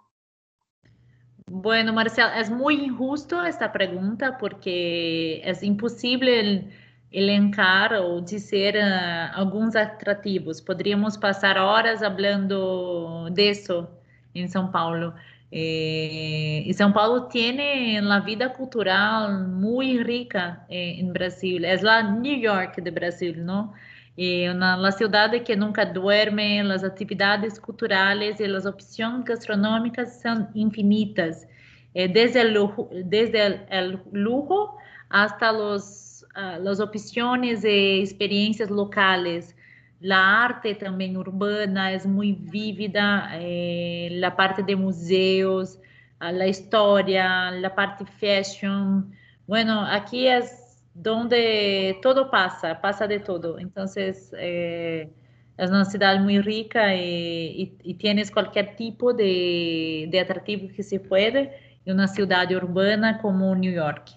Bueno, 1.52 1.92
Marcelo, 1.92 2.32
é 2.32 2.50
muito 2.50 2.84
injusto 2.84 3.36
esta 3.36 3.68
pergunta 3.68 4.32
porque 4.32 5.42
é 5.44 5.66
impossível 5.66 6.64
elencar 7.12 7.92
ou 7.94 8.22
dizer 8.22 8.76
uh, 8.76 9.38
alguns 9.38 9.76
atrativos. 9.76 10.62
Poderíamos 10.62 11.18
passar 11.18 11.58
horas 11.58 12.00
falando 12.00 13.30
disso 13.34 13.86
em 14.34 14.48
São 14.48 14.72
Paulo. 14.72 15.14
Eh, 15.52 16.64
e 16.66 16.74
São 16.74 16.92
Paulo 16.92 17.22
tem 17.30 18.00
uma 18.02 18.20
vida 18.20 18.50
cultural 18.50 19.32
muito 19.32 20.04
rica 20.04 20.62
eh, 20.70 21.00
em 21.00 21.12
Brasil. 21.12 21.64
É 21.64 21.74
a 21.88 22.04
New 22.04 22.38
York 22.38 22.82
do 22.82 22.92
Brasil, 22.92 23.36
não? 23.38 23.74
É 24.18 24.52
uma 24.52 24.92
cidade 24.92 25.40
que 25.42 25.56
nunca 25.56 25.86
dorme, 25.86 26.60
as 26.72 26.84
atividades 26.84 27.60
culturais 27.60 28.40
e 28.40 28.46
as 28.46 28.66
opções 28.66 29.24
gastronômicas 29.24 30.10
são 30.22 30.50
infinitas, 30.56 31.48
eh, 31.94 32.08
desde 32.08 32.40
o 32.40 32.52
lujo, 32.54 32.90
desde 33.06 33.38
el 33.70 34.00
lujo 34.12 34.76
hasta 35.10 35.52
os 35.54 36.26
uh, 36.36 36.62
las 36.62 36.80
opciones 36.80 37.62
de 37.62 38.02
experiencias 38.02 38.70
locales. 38.70 39.56
La 40.00 40.44
arte 40.46 40.76
también 40.76 41.18
urbana 41.18 41.92
es 41.92 42.06
muy 42.06 42.34
vívida, 42.34 43.30
eh, 43.34 44.10
la 44.12 44.36
parte 44.36 44.62
de 44.62 44.76
museos, 44.76 45.80
uh, 46.22 46.32
la 46.32 46.48
historia, 46.48 47.52
la 47.52 47.74
parte 47.74 48.06
fashion. 48.06 49.12
Bueno, 49.48 49.86
aquí 49.86 50.28
es 50.28 50.84
donde 50.94 51.98
todo 52.02 52.30
pasa, 52.30 52.80
pasa 52.80 53.08
de 53.08 53.20
todo. 53.20 53.58
Entonces, 53.58 54.32
eh, 54.38 55.10
es 55.58 55.70
una 55.70 55.86
ciudad 55.86 56.20
muy 56.20 56.40
rica 56.42 56.94
y, 56.96 57.00
y, 57.02 57.78
y 57.84 57.94
tienes 57.96 58.30
cualquier 58.30 58.76
tipo 58.76 59.14
de, 59.14 60.08
de 60.12 60.20
atractivo 60.20 60.68
que 60.76 60.84
se 60.84 61.00
puede 61.00 61.80
en 61.86 61.94
una 61.96 62.08
ciudad 62.08 62.52
urbana 62.52 63.18
como 63.20 63.56
New 63.56 63.74
York. 63.74 64.12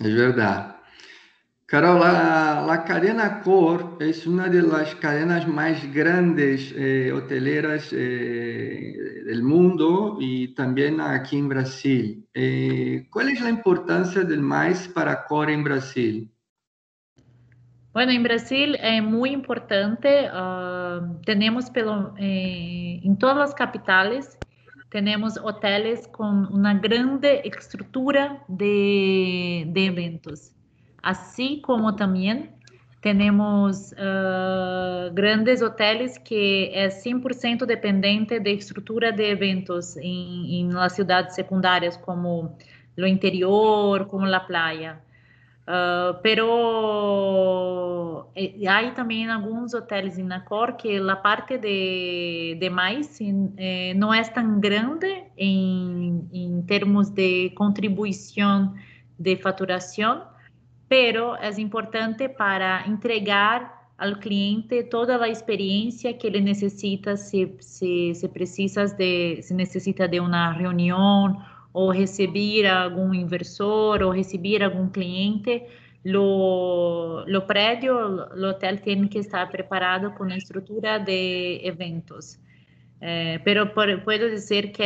É 0.00 0.08
verdade. 0.08 0.74
Carol, 1.74 2.04
a, 2.04 2.72
a 2.72 2.78
cadena 2.78 3.42
Cor 3.42 3.96
é 3.98 4.28
uma 4.28 4.48
das 4.48 4.94
cadenas 4.94 5.44
mais 5.44 5.84
grandes 5.86 6.72
eh, 6.76 7.12
hoteleras 7.12 7.92
eh, 7.92 9.24
do 9.26 9.42
mundo 9.42 10.16
e 10.22 10.54
também 10.54 11.00
aqui 11.00 11.36
em 11.36 11.48
Brasil. 11.48 12.22
Eh, 12.32 13.06
qual 13.10 13.26
é 13.26 13.32
a 13.42 13.50
importância 13.50 14.24
do 14.24 14.40
mais 14.40 14.86
para 14.86 15.14
a 15.14 15.16
Cor 15.16 15.48
em 15.48 15.64
Brasil? 15.64 16.30
Bueno, 17.92 18.12
em 18.12 18.22
Brasil 18.22 18.76
é 18.78 19.00
muito 19.00 19.34
importante. 19.34 20.06
Uh, 20.30 21.18
temos 21.24 21.68
pelo, 21.70 22.14
eh, 22.18 23.00
em 23.02 23.16
todas 23.16 23.50
as 23.50 23.52
capitais 23.52 24.38
tenemos 24.94 25.36
hoteles 25.42 26.06
con 26.06 26.46
una 26.52 26.72
grande 26.74 27.42
estructura 27.44 28.44
de, 28.46 29.64
de 29.66 29.86
eventos, 29.86 30.53
así 31.04 31.60
como 31.60 31.94
también 31.94 32.50
tenemos 33.00 33.92
uh, 33.92 35.12
grandes 35.12 35.62
hoteles 35.62 36.18
que 36.18 36.72
es 36.74 37.04
100% 37.04 37.66
dependiente 37.66 38.40
de 38.40 38.54
estructura 38.54 39.12
de 39.12 39.32
eventos 39.32 39.98
en, 39.98 40.46
en 40.46 40.74
las 40.74 40.94
ciudades 40.94 41.34
secundarias 41.34 41.98
como 41.98 42.56
lo 42.96 43.06
interior, 43.06 44.08
como 44.08 44.24
la 44.24 44.46
playa. 44.46 45.02
Uh, 45.66 46.20
pero 46.22 48.30
eh, 48.34 48.66
hay 48.68 48.90
también 48.92 49.30
algunos 49.30 49.74
hoteles 49.74 50.18
en 50.18 50.30
que 50.78 51.00
la 51.00 51.22
parte 51.22 51.58
de, 51.58 52.58
de 52.60 52.70
mais 52.70 53.18
eh, 53.20 53.94
no 53.96 54.12
es 54.12 54.30
tan 54.32 54.60
grande 54.60 55.30
en 55.36 56.66
termos 56.66 57.14
de 57.14 57.52
contribución 57.54 58.74
de 59.16 59.36
facturación, 59.36 60.24
pero 60.94 61.36
es 61.38 61.58
importante 61.58 62.28
para 62.28 62.84
entregar 62.86 63.74
al 63.98 64.20
cliente 64.20 64.84
toda 64.84 65.18
la 65.18 65.26
experiencia 65.26 66.16
que 66.16 66.30
le 66.30 66.40
necesita 66.40 67.16
si, 67.16 67.56
si, 67.58 68.14
si 68.14 68.28
precisas 68.28 68.96
de, 68.96 69.40
si 69.42 69.54
necesita 69.54 70.06
de 70.06 70.20
una 70.20 70.52
reunión 70.52 71.38
ou 71.72 71.90
receber 71.90 72.68
algum 72.68 73.12
inversor 73.12 74.04
ou 74.04 74.12
receber 74.12 74.62
algum 74.62 74.88
cliente, 74.88 75.66
o, 76.06 77.24
o 77.26 77.40
prédio, 77.40 77.96
o 77.96 78.46
hotel 78.46 78.78
tem 78.78 79.08
que 79.08 79.18
estar 79.18 79.50
preparado 79.50 80.12
com 80.12 80.22
a 80.22 80.36
estrutura 80.36 81.00
de 81.00 81.60
eventos. 81.64 82.38
Eh, 83.00 83.40
pero 83.42 83.74
por, 83.74 83.88
puedo 84.04 84.30
dizer 84.30 84.70
que 84.70 84.84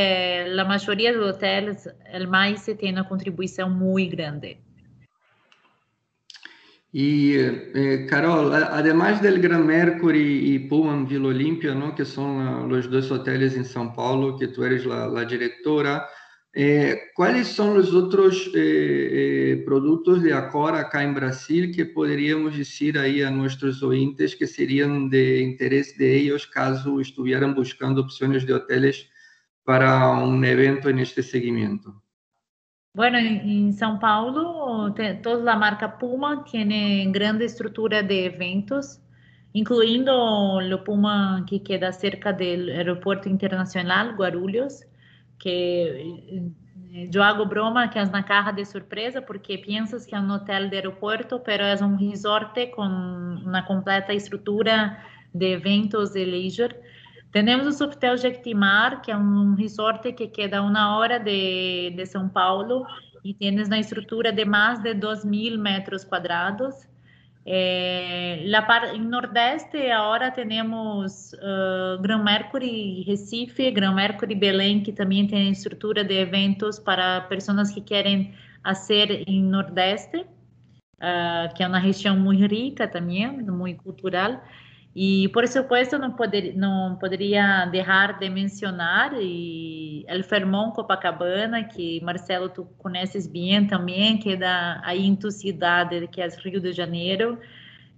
a 0.59 0.65
maioria 0.65 1.13
dos 1.13 1.35
hotéis, 1.35 1.87
o 1.87 2.31
mais 2.31 2.65
tem 2.65 2.93
uma 2.95 3.05
contribuição 3.05 3.69
muito 3.69 4.17
grande. 4.17 4.68
E, 6.93 7.71
eh, 7.75 8.07
Carol, 8.09 8.55
además 8.55 9.21
del 9.21 9.41
Gran 9.41 9.67
Mercury 9.67 10.55
e 10.55 10.69
Pullman 10.69 11.07
Vila 11.07 11.29
Olímpia, 11.29 11.75
¿no? 11.75 11.95
que 11.95 12.05
são 12.05 12.67
os 12.67 12.87
dois 12.87 13.11
hotéis 13.11 13.57
em 13.57 13.65
São 13.65 13.93
Paulo, 13.93 14.39
que 14.39 14.49
tu 14.49 14.65
eres 14.65 14.87
a 14.87 15.25
diretora, 15.25 16.09
Eh, 16.61 17.13
¿Cuáles 17.15 17.47
son 17.47 17.77
los 17.77 17.95
otros 17.95 18.51
eh, 18.53 18.53
eh, 18.57 19.63
productos 19.67 20.23
de 20.23 20.33
Acora 20.33 20.81
acá 20.81 21.05
en 21.05 21.15
Brasil 21.15 21.73
que 21.73 21.85
podríamos 21.87 22.57
decir 22.57 22.99
ahí 22.99 23.23
a 23.23 23.31
nuestros 23.31 23.83
oyentes 23.83 24.35
que 24.35 24.47
serían 24.47 25.11
de 25.11 25.41
interés 25.41 25.97
de 25.99 26.17
ellos 26.17 26.47
caso 26.47 27.01
estuvieran 27.01 27.55
buscando 27.55 28.01
opciones 28.01 28.47
de 28.47 28.55
hoteles 28.55 29.09
para 29.63 30.09
un 30.09 30.45
evento 30.45 30.89
en 30.89 31.01
este 31.01 31.23
seguimiento? 31.23 32.03
Bueno, 32.99 33.17
en 33.17 33.73
São 33.75 34.01
Paulo, 34.01 34.93
toda 35.23 35.45
la 35.45 35.55
marca 35.55 35.99
Puma 35.99 36.43
tiene 36.43 37.07
grande 37.13 37.45
estructura 37.45 38.03
de 38.03 38.27
eventos, 38.27 39.01
incluindo 39.53 40.13
o 40.57 40.83
Puma 40.83 41.45
que 41.49 41.63
queda 41.63 41.93
cerca 41.93 42.33
del 42.33 42.69
aeropuerto 42.71 43.29
internacional 43.29 44.17
Guarulhos, 44.17 44.85
que 45.39 46.51
eu 47.15 47.23
hago 47.23 47.47
broma 47.47 47.87
que 47.87 48.01
é 48.01 48.05
na 48.05 48.25
caja 48.25 48.51
de 48.51 48.65
surpresa, 48.65 49.23
porque 49.23 49.59
pensas 49.59 50.05
que 50.05 50.17
é 50.17 50.19
um 50.19 50.33
hotel 50.33 50.69
de 50.69 50.75
aeroporto, 50.75 51.39
pero 51.39 51.63
é 51.63 51.77
um 51.81 51.95
resort 51.95 52.67
com 52.73 52.83
uma 52.83 53.63
completa 53.63 54.13
estrutura 54.13 54.99
de 55.33 55.53
eventos 55.53 56.15
de 56.15 56.25
leisure. 56.25 56.75
Temos 57.33 57.67
o 57.67 57.73
Sofitel 57.73 58.17
Jequitimar, 58.17 59.03
que 59.03 59.11
é 59.11 59.17
um 59.17 59.55
resort 59.55 60.13
que 60.13 60.29
queda 60.29 60.63
uma 60.63 60.97
hora 60.97 61.19
de, 61.19 61.91
de 61.91 62.07
São 62.07 62.29
Paulo 62.29 62.87
e 63.25 63.35
tens 63.35 63.69
na 63.69 63.79
estrutura 63.79 64.33
de 64.33 64.45
mais 64.45 64.81
de 64.81 64.95
2 64.95 65.25
mil 65.25 65.59
metros 65.59 66.05
quadrados. 66.05 66.89
Eh, 67.51 68.43
la 68.45 68.67
par, 68.67 68.95
en 68.95 69.09
Nordeste 69.09 69.91
ahora 69.91 70.31
tenemos 70.31 71.33
uh, 71.35 71.99
Gran 72.03 72.23
Mercury 72.23 73.05
Recife, 73.07 73.71
Gran 73.71 73.95
Mercury 73.95 74.35
Belém, 74.35 74.83
que 74.83 74.93
também 74.93 75.27
tem 75.27 75.51
estrutura 75.51 76.05
de 76.05 76.15
eventos 76.15 76.79
para 76.79 77.23
pessoas 77.23 77.71
que 77.71 77.81
querem 77.81 78.35
fazer 78.63 79.25
em 79.27 79.43
Nordeste, 79.43 80.19
uh, 80.19 81.55
que 81.55 81.63
é 81.63 81.67
uma 81.67 81.79
região 81.79 82.19
muito 82.19 82.47
rica 82.47 82.87
também, 82.87 83.27
muito 83.41 83.83
cultural. 83.83 84.43
E, 85.01 85.29
por 85.29 85.47
supuesto, 85.47 85.97
não, 85.97 86.11
poder, 86.11 86.57
não 86.57 86.97
poderia 86.97 87.67
deixar 87.67 88.19
de 88.19 88.29
mencionar 88.29 89.13
e 89.15 90.05
El 90.09 90.25
Fermón 90.25 90.73
Copacabana, 90.73 91.63
que, 91.63 92.01
Marcelo, 92.01 92.49
tu 92.49 92.65
conheces 92.79 93.29
bem 93.29 93.65
também, 93.65 94.19
que 94.19 94.33
é 94.33 94.37
da, 94.37 94.81
aí 94.83 95.07
em 95.07 95.15
tu 95.15 95.31
cidade, 95.31 96.09
que 96.09 96.21
é 96.21 96.27
Rio 96.27 96.61
de 96.61 96.73
Janeiro, 96.73 97.39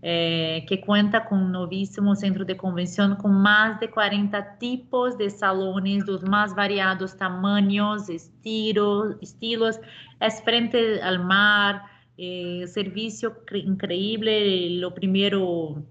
é, 0.03 0.63
que 0.69 0.77
conta 0.77 1.23
com 1.23 1.37
um 1.37 1.49
novíssimo 1.49 2.15
centro 2.15 2.45
de 2.45 2.55
convenção 2.55 3.17
com 3.17 3.29
mais 3.29 3.79
de 3.81 3.89
40 3.89 4.43
tipos 4.61 5.17
de 5.17 5.31
salões 5.31 6.05
dos 6.05 6.23
mais 6.23 6.55
variados 6.55 7.15
tamanhos, 7.15 8.11
estilo, 8.11 9.17
estilos, 9.23 9.81
é 10.21 10.31
frente 10.31 11.01
ao 11.01 11.19
mar, 11.25 11.91
é, 12.19 12.67
serviço 12.67 13.33
incrível, 13.55 14.87
o 14.87 14.93
primeiro 14.93 15.83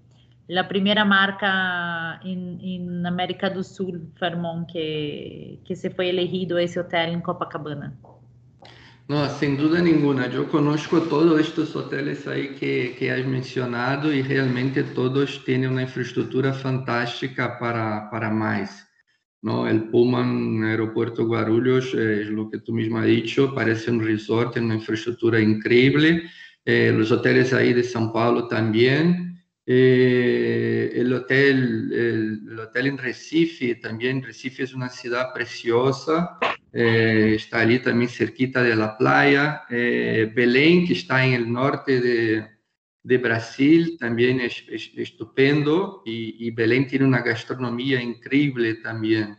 la 0.50 0.66
primera 0.66 1.04
marca 1.04 2.20
en, 2.24 3.06
América 3.06 3.48
do 3.48 3.62
Sul, 3.62 4.10
Fairmont, 4.18 4.68
que, 4.68 5.60
que 5.64 5.76
se 5.76 5.90
fue 5.90 6.10
elegido 6.10 6.58
ese 6.58 6.80
hotel 6.80 7.10
en 7.12 7.20
Copacabana. 7.20 7.94
No, 9.06 9.28
sin 9.28 9.56
duda 9.56 9.80
ninguna. 9.80 10.28
Yo 10.28 10.48
conozco 10.48 11.02
todos 11.02 11.40
estos 11.40 11.76
hoteles 11.76 12.26
ahí 12.26 12.56
que, 12.58 12.96
que 12.98 13.12
has 13.12 13.24
mencionado 13.26 14.12
y 14.12 14.22
realmente 14.22 14.82
todos 14.82 15.44
tienen 15.44 15.70
una 15.70 15.82
infraestructura 15.82 16.52
fantástica 16.52 17.56
para, 17.58 18.10
para 18.10 18.30
más. 18.30 18.88
¿no? 19.42 19.68
El 19.68 19.84
Pullman 19.84 20.64
Aeropuerto 20.64 21.26
Guarulhos, 21.26 21.94
eh, 21.94 22.22
es 22.22 22.28
lo 22.28 22.50
que 22.50 22.58
tú 22.58 22.72
mismo 22.72 22.98
has 22.98 23.06
dicho, 23.06 23.54
parece 23.54 23.92
un 23.92 24.04
resort, 24.04 24.56
una 24.56 24.74
infraestructura 24.74 25.40
increíble. 25.40 26.24
Eh, 26.64 26.92
los 26.92 27.12
hoteles 27.12 27.52
ahí 27.52 27.72
de 27.72 27.82
São 27.82 28.12
Paulo 28.12 28.48
también. 28.48 29.29
Eh, 29.66 30.92
el, 30.94 31.12
hotel, 31.12 31.92
el, 31.92 32.58
hotel 32.58 32.86
en 32.86 32.98
Recife 32.98 33.76
también, 33.76 34.22
Recife 34.22 34.64
es 34.64 34.74
una 34.74 34.88
ciudad 34.88 35.32
preciosa, 35.32 36.38
eh, 36.72 37.34
está 37.36 37.60
allí 37.60 37.78
también 37.78 38.10
cerquita 38.10 38.62
de 38.62 38.76
la 38.76 38.96
playa. 38.96 39.62
Eh, 39.68 40.32
Belén, 40.34 40.86
que 40.86 40.94
está 40.94 41.24
en 41.24 41.34
el 41.34 41.52
norte 41.52 42.00
de, 42.00 42.46
de 43.02 43.18
Brasil, 43.18 43.96
también 43.98 44.40
es, 44.40 44.64
es 44.68 44.90
estupendo 44.96 46.02
y, 46.04 46.46
y, 46.46 46.50
Belén 46.50 46.86
tiene 46.86 47.04
una 47.04 47.22
gastronomía 47.22 48.00
increíble 48.02 48.76
también. 48.76 49.38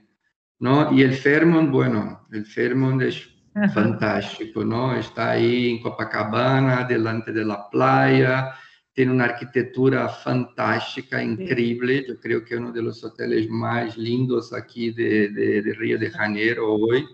¿no? 0.59 0.93
Y 0.93 1.01
el 1.01 1.13
Fairmont, 1.15 1.71
bueno, 1.71 2.27
el 2.31 2.45
Fairmont 2.45 3.01
es 3.01 3.27
fantástico, 3.73 4.63
¿no? 4.63 4.95
Está 4.95 5.31
ahí 5.31 5.71
en 5.71 5.81
Copacabana, 5.81 6.85
delante 6.85 7.31
de 7.33 7.43
la 7.43 7.69
playa, 7.69 8.53
tem 8.93 9.09
uma 9.09 9.23
arquitetura 9.23 10.07
fantástica, 10.09 11.23
incrível. 11.23 11.89
Eu 11.89 12.17
creio 12.17 12.43
que 12.43 12.53
é 12.53 12.59
um 12.59 12.71
dos 12.71 13.03
hotéis 13.03 13.47
mais 13.47 13.95
lindos 13.95 14.51
aqui 14.51 14.91
de, 14.91 15.29
de, 15.29 15.61
de 15.61 15.71
Rio 15.73 15.97
de 15.97 16.09
Janeiro 16.09 16.63
hoje, 16.63 17.07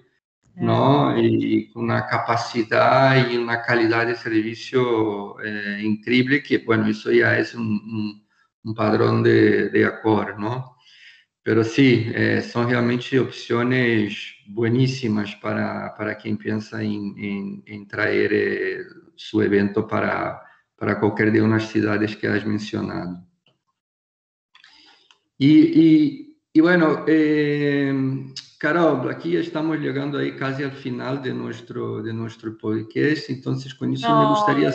é. 0.56 0.64
não? 0.64 1.18
E 1.20 1.70
com 1.72 1.82
uma 1.82 2.02
capacidade 2.02 3.34
e 3.34 3.38
uma 3.38 3.58
qualidade 3.58 4.14
de 4.14 4.20
serviço 4.20 5.36
é, 5.40 5.82
incrível 5.84 6.42
que, 6.42 6.58
bueno, 6.58 6.90
isso 6.90 7.14
já 7.16 7.34
é 7.34 7.44
um, 7.56 8.74
padrão 8.76 9.22
de, 9.22 9.70
de 9.70 9.84
acordo, 9.84 10.40
não? 10.40 10.78
Pero 11.44 11.64
sí, 11.64 12.12
eh, 12.14 12.42
son 12.42 12.68
realmente 12.68 13.18
opciones 13.18 14.36
buenísimas 14.48 15.34
para, 15.38 15.96
para 15.96 16.18
quien 16.18 16.38
piensa 16.38 16.84
en, 16.84 17.16
en, 17.18 17.64
en 17.66 17.88
traer 17.88 18.34
eh, 18.34 18.80
su 19.16 19.42
evento 19.42 19.88
para, 19.88 20.42
para 20.78 21.00
qualquer 21.00 21.32
de 21.32 21.42
umas 21.42 21.64
cidades 21.64 22.16
que 22.16 22.28
has 22.28 22.46
mencionado. 22.46 23.18
E, 25.40 25.48
e, 25.84 26.38
e 26.54 26.62
bueno, 26.62 27.04
eh, 27.08 27.94
Carol, 28.60 29.10
aqui 29.10 29.36
estamos 29.36 29.80
chegando 29.80 30.18
aí 30.18 30.38
quase 30.38 30.64
ao 30.64 30.72
final 30.72 31.18
de 31.18 31.34
nosso 31.34 32.02
de 32.02 32.14
nosso 32.14 32.52
podcast, 32.58 33.32
então 33.32 33.54
com 33.78 33.90
isso 33.92 34.08
me 34.08 34.26
gostaria 34.26 34.72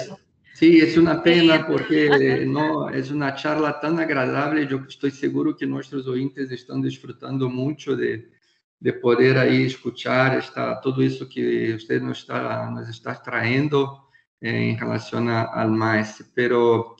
Sí, 0.54 0.78
es 0.80 0.96
una 0.98 1.22
pena 1.22 1.66
porque 1.66 2.44
no 2.46 2.90
es 2.90 3.10
una 3.10 3.34
charla 3.34 3.80
tan 3.80 3.98
agradable. 3.98 4.66
Yo 4.66 4.82
estoy 4.86 5.10
seguro 5.10 5.56
que 5.56 5.66
nuestros 5.66 6.06
oyentes 6.06 6.50
están 6.50 6.82
disfrutando 6.82 7.48
mucho 7.48 7.96
de, 7.96 8.30
de 8.78 8.92
poder 8.92 9.38
ahí 9.38 9.64
escuchar 9.64 10.36
esta, 10.36 10.78
todo 10.80 11.00
eso 11.02 11.26
que 11.26 11.74
usted 11.74 12.02
nos 12.02 12.18
está, 12.18 12.70
nos 12.70 12.88
está 12.88 13.20
trayendo 13.20 14.08
em 14.42 14.74
relação 14.74 15.28
ao 15.28 15.68
mais, 15.68 16.22
pero 16.34 16.96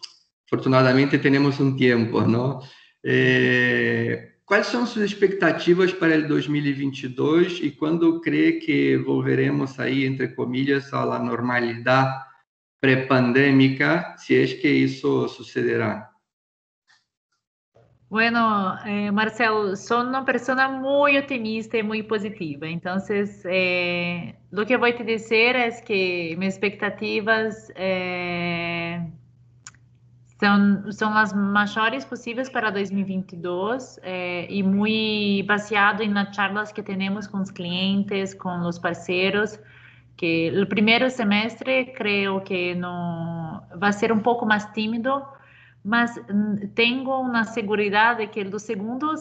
afortunadamente 0.47 1.19
temos 1.19 1.59
um 1.59 1.77
tempo, 1.77 2.23
não? 2.23 2.61
Eh, 3.05 4.29
são 4.65 4.87
suas 4.87 5.07
expectativas 5.07 5.93
para 5.93 6.19
o 6.19 6.29
2022 6.29 7.61
e 7.63 7.71
quando 7.71 8.21
crê 8.21 8.53
que 8.53 8.99
volveremos 8.99 9.81
aí, 9.81 10.05
entre 10.05 10.29
comillas, 10.29 10.93
à 10.93 11.19
normalidade 11.19 12.23
pré-pandêmica, 12.81 14.15
se 14.19 14.37
é 14.37 14.47
que 14.47 14.69
isso 14.69 15.29
sucederá? 15.29 16.11
Bueno, 18.11 18.77
eh, 18.85 19.11
Marcelo, 19.11 19.75
soy 19.75 20.07
una 20.07 20.23
persona 20.23 20.69
muy 20.69 21.17
optimista 21.17 21.79
y 21.79 21.83
muy 21.83 22.03
positiva. 22.03 22.69
Entonces, 22.69 23.41
eh, 23.47 24.37
lo 24.53 24.67
que 24.67 24.77
voy 24.77 24.95
a 24.99 25.03
decir 25.03 25.57
es 25.57 25.81
que 25.81 26.37
mis 26.39 26.51
expectativas 26.51 27.73
eh, 27.75 29.11
son, 30.39 30.93
son 30.93 31.15
las 31.15 31.35
mayores 31.35 32.05
posibles 32.05 32.51
para 32.51 32.71
2022 32.71 33.99
eh, 34.05 34.47
y 34.51 34.63
muy 34.63 35.43
baseado 35.49 36.03
en 36.03 36.13
las 36.13 36.33
charlas 36.33 36.71
que 36.71 36.83
tenemos 36.83 37.29
con 37.29 37.41
los 37.41 37.51
clientes, 37.51 38.35
con 38.35 38.63
los 38.63 38.79
parceros, 38.79 39.59
que 40.19 40.49
el 40.49 40.69
primer 40.69 41.11
semestre 41.11 41.95
creo 41.97 42.45
que 42.45 42.75
no 42.75 43.67
va 43.83 43.89
a 43.89 43.93
ser 43.93 44.13
un 44.13 44.23
poco 44.23 44.45
más 44.45 44.71
tímido, 44.75 45.27
mas 45.83 46.21
hum, 46.31 46.69
tenho 46.75 47.21
uma 47.21 47.45
segurança 47.45 48.19
de 48.19 48.27
que 48.27 48.45
do 48.45 48.59
segundo, 48.59 49.15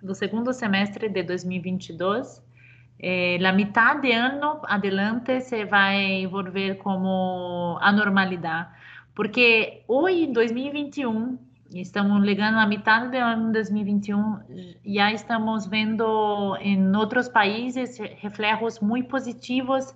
do 0.00 0.14
segundo 0.14 0.52
semestre 0.52 1.08
de 1.08 1.24
2022, 1.24 2.40
eh, 3.02 3.38
a 3.44 3.52
metade 3.52 4.02
de 4.02 4.12
ano 4.12 4.60
adelante 4.64 5.40
se 5.40 5.64
vai 5.66 6.26
volver 6.26 6.78
como 6.78 7.78
a 7.80 7.90
normalidade. 7.92 8.68
Porque 9.14 9.82
hoje, 9.88 10.24
em 10.24 10.32
2021, 10.32 11.38
estamos 11.74 12.24
chegando 12.24 12.58
à 12.58 12.66
metade 12.66 13.10
do 13.10 13.16
ano 13.16 13.52
2021, 13.52 14.38
já 14.86 15.12
estamos 15.12 15.66
vendo 15.66 16.56
em 16.60 16.94
outros 16.96 17.28
países 17.28 17.98
reflexos 18.20 18.80
muito 18.80 19.08
positivos 19.08 19.94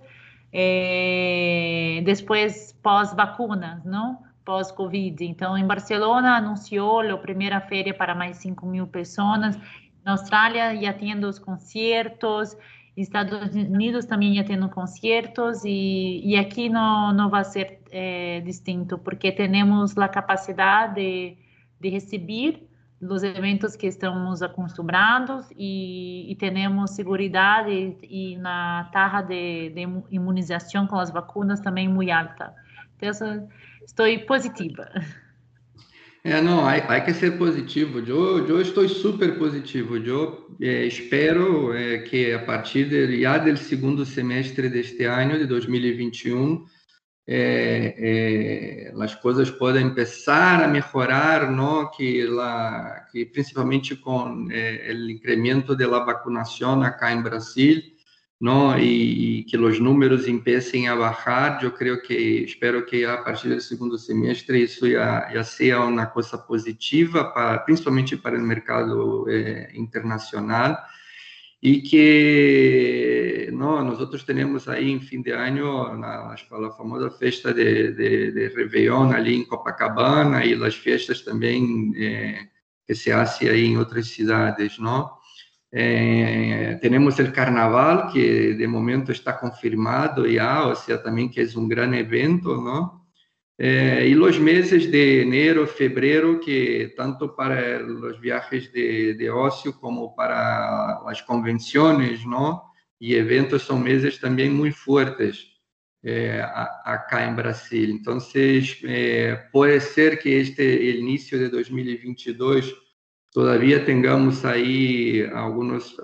eh, 0.53 2.01
depois 2.03 2.77
pós-vacunas, 2.83 3.83
não? 3.85 4.27
pós-Covid. 4.47 5.25
Então, 5.25 5.57
em 5.57 5.67
Barcelona, 5.67 6.37
anunciou 6.37 7.01
a 7.01 7.17
primeira 7.17 7.59
feira 7.59 7.93
para 7.93 8.15
mais 8.15 8.37
5 8.37 8.65
mil 8.65 8.87
pessoas. 8.87 9.59
Na 10.05 10.13
Austrália, 10.13 10.73
já 10.81 10.93
tendo 10.93 11.27
os 11.27 11.37
concertos. 11.37 12.55
Estados 12.97 13.53
Unidos 13.55 14.05
também 14.05 14.33
já 14.33 14.43
tendo 14.43 14.67
conciertos 14.69 15.63
e, 15.63 16.21
e 16.25 16.35
aqui 16.35 16.67
não, 16.67 17.13
não 17.13 17.29
vai 17.29 17.45
ser 17.45 17.79
é, 17.91 18.41
distinto, 18.41 18.97
porque 18.97 19.31
temos 19.31 19.95
a 19.97 20.07
capacidade 20.07 20.95
de, 20.95 21.37
de 21.79 21.89
receber 21.89 22.67
os 22.99 23.21
eventos 23.21 23.75
que 23.75 23.85
estamos 23.85 24.41
acostumados 24.41 25.45
e, 25.55 26.31
e 26.31 26.35
temos 26.35 26.91
segurança 26.91 27.69
e, 27.69 27.97
e, 28.33 28.37
na 28.37 28.89
taxa 28.91 29.21
de, 29.21 29.69
de, 29.69 29.81
imunização 30.09 30.87
com 30.87 30.97
as 30.97 31.11
vacinas 31.11 31.59
também 31.59 31.87
muito 31.87 32.11
alta. 32.11 32.55
Então, 32.97 33.47
estou 33.85 34.07
positiva. 34.25 34.89
É, 36.27 36.41
não, 36.41 36.67
há, 36.67 36.99
que 36.99 37.13
ser 37.13 37.37
positivo. 37.37 37.99
Eu, 37.99 38.45
eu 38.45 38.59
estou 38.59 38.85
super 38.89 39.37
positivo. 39.37 39.95
Eu 39.95 40.45
é, 40.59 40.85
espero 40.85 41.73
é, 41.73 41.99
que 41.99 42.33
a 42.33 42.39
partir 42.39 42.89
de, 42.89 43.23
do 43.49 43.57
segundo 43.57 44.05
semestre 44.05 44.67
deste 44.67 45.05
ano, 45.05 45.37
de 45.37 45.45
2021, 45.45 46.65
é, 47.25 48.91
as 48.99 49.15
coisas 49.15 49.49
podem 49.49 49.87
começar 49.87 50.61
a 50.61 50.67
melhorar, 50.67 51.49
não? 51.49 51.89
Que, 51.91 52.27
que 53.09 53.25
principalmente 53.27 53.95
com 53.95 54.47
o 54.47 55.09
incremento 55.09 55.77
da 55.77 55.87
vacunação 55.87 56.81
acá 56.81 57.13
em 57.13 57.21
Brasil, 57.21 57.81
não? 58.39 58.77
E, 58.77 59.39
e, 59.39 59.43
que 59.43 59.57
os 59.57 59.79
números 59.79 60.25
comecem 60.25 60.87
a 60.87 60.95
baixar, 60.95 61.63
eu 61.63 61.71
creio 61.71 62.01
que, 62.01 62.13
espero 62.13 62.85
que 62.85 63.05
a 63.05 63.17
partir 63.17 63.49
do 63.49 63.61
segundo 63.61 63.97
semestre 63.97 64.63
isso 64.63 64.89
já, 64.89 65.29
já 65.31 65.43
seja 65.43 65.83
uma 65.83 66.05
coisa 66.05 66.37
positiva, 66.37 67.25
para, 67.25 67.59
principalmente 67.59 68.15
para 68.17 68.37
o 68.37 68.41
mercado 68.41 69.29
é, 69.29 69.71
internacional 69.75 70.77
e 71.61 71.81
que 71.81 73.49
nós 73.51 73.99
outros 73.99 74.23
temos 74.23 74.67
aí 74.67 74.91
em 74.91 74.99
fim 74.99 75.21
de 75.21 75.31
ano 75.31 75.97
na, 75.97 76.33
a 76.33 76.71
famosa 76.71 77.09
festa 77.09 77.51
de, 77.53 77.91
de, 77.93 78.31
de 78.31 78.47
Réveillon 78.49 79.11
em 79.25 79.43
Copacabana 79.43 80.45
e 80.45 80.53
as 80.53 80.75
festas 80.75 81.21
também 81.21 81.91
é, 81.97 82.47
que 82.85 82.93
se 82.93 83.11
aí 83.11 83.65
em 83.65 83.77
outras 83.77 84.07
cidades, 84.07 84.77
não? 84.77 85.17
É, 85.71 86.75
temos 86.81 87.19
o 87.19 87.31
Carnaval 87.31 88.11
que 88.11 88.53
de 88.53 88.67
momento 88.67 89.11
está 89.11 89.33
confirmado 89.33 90.31
já, 90.31 90.65
ou 90.65 90.75
seja, 90.75 90.97
também 90.97 91.27
que 91.27 91.41
é 91.41 91.47
um 91.57 91.67
grande 91.67 91.97
evento, 91.97 92.61
não? 92.61 93.05
Eh, 93.59 94.09
y 94.09 94.13
los 94.13 94.39
meses 94.39 94.91
de 94.91 95.23
enero, 95.23 95.65
febrero, 95.65 96.39
que 96.39 96.93
tanto 96.95 97.35
para 97.35 97.79
los 97.79 98.21
viajes 98.21 98.71
de, 98.71 99.15
de 99.15 99.29
ocio 99.31 99.79
como 99.79 100.15
para 100.15 100.99
las 101.03 101.23
convenciones, 101.23 102.23
¿no? 102.25 102.71
Y 102.99 103.15
eventos 103.15 103.63
son 103.63 103.83
meses 103.83 104.19
también 104.19 104.53
muy 104.53 104.71
fuertes 104.71 105.57
eh, 106.03 106.39
acá 106.85 107.25
en 107.25 107.35
Brasil. 107.35 107.89
Entonces, 107.91 108.77
eh, 108.83 109.37
puede 109.51 109.81
ser 109.81 110.19
que 110.19 110.39
este 110.39 110.91
el 110.91 110.99
inicio 110.99 111.39
de 111.39 111.49
2022 111.49 112.86
todavía 113.37 113.85
tengamos 113.85 114.43
ahí 114.43 115.23
algunos 115.31 115.95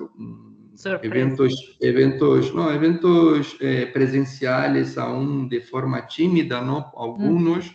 eventos, 1.01 1.75
eventos, 1.81 2.53
não, 2.53 2.71
eventos 2.71 3.57
é, 3.59 3.87
presenciais 3.87 4.99
aún 4.99 5.47
de 5.47 5.59
forma 5.59 6.03
tímida, 6.03 6.61
não, 6.61 6.91
alguns, 6.93 7.71
hum. 7.71 7.73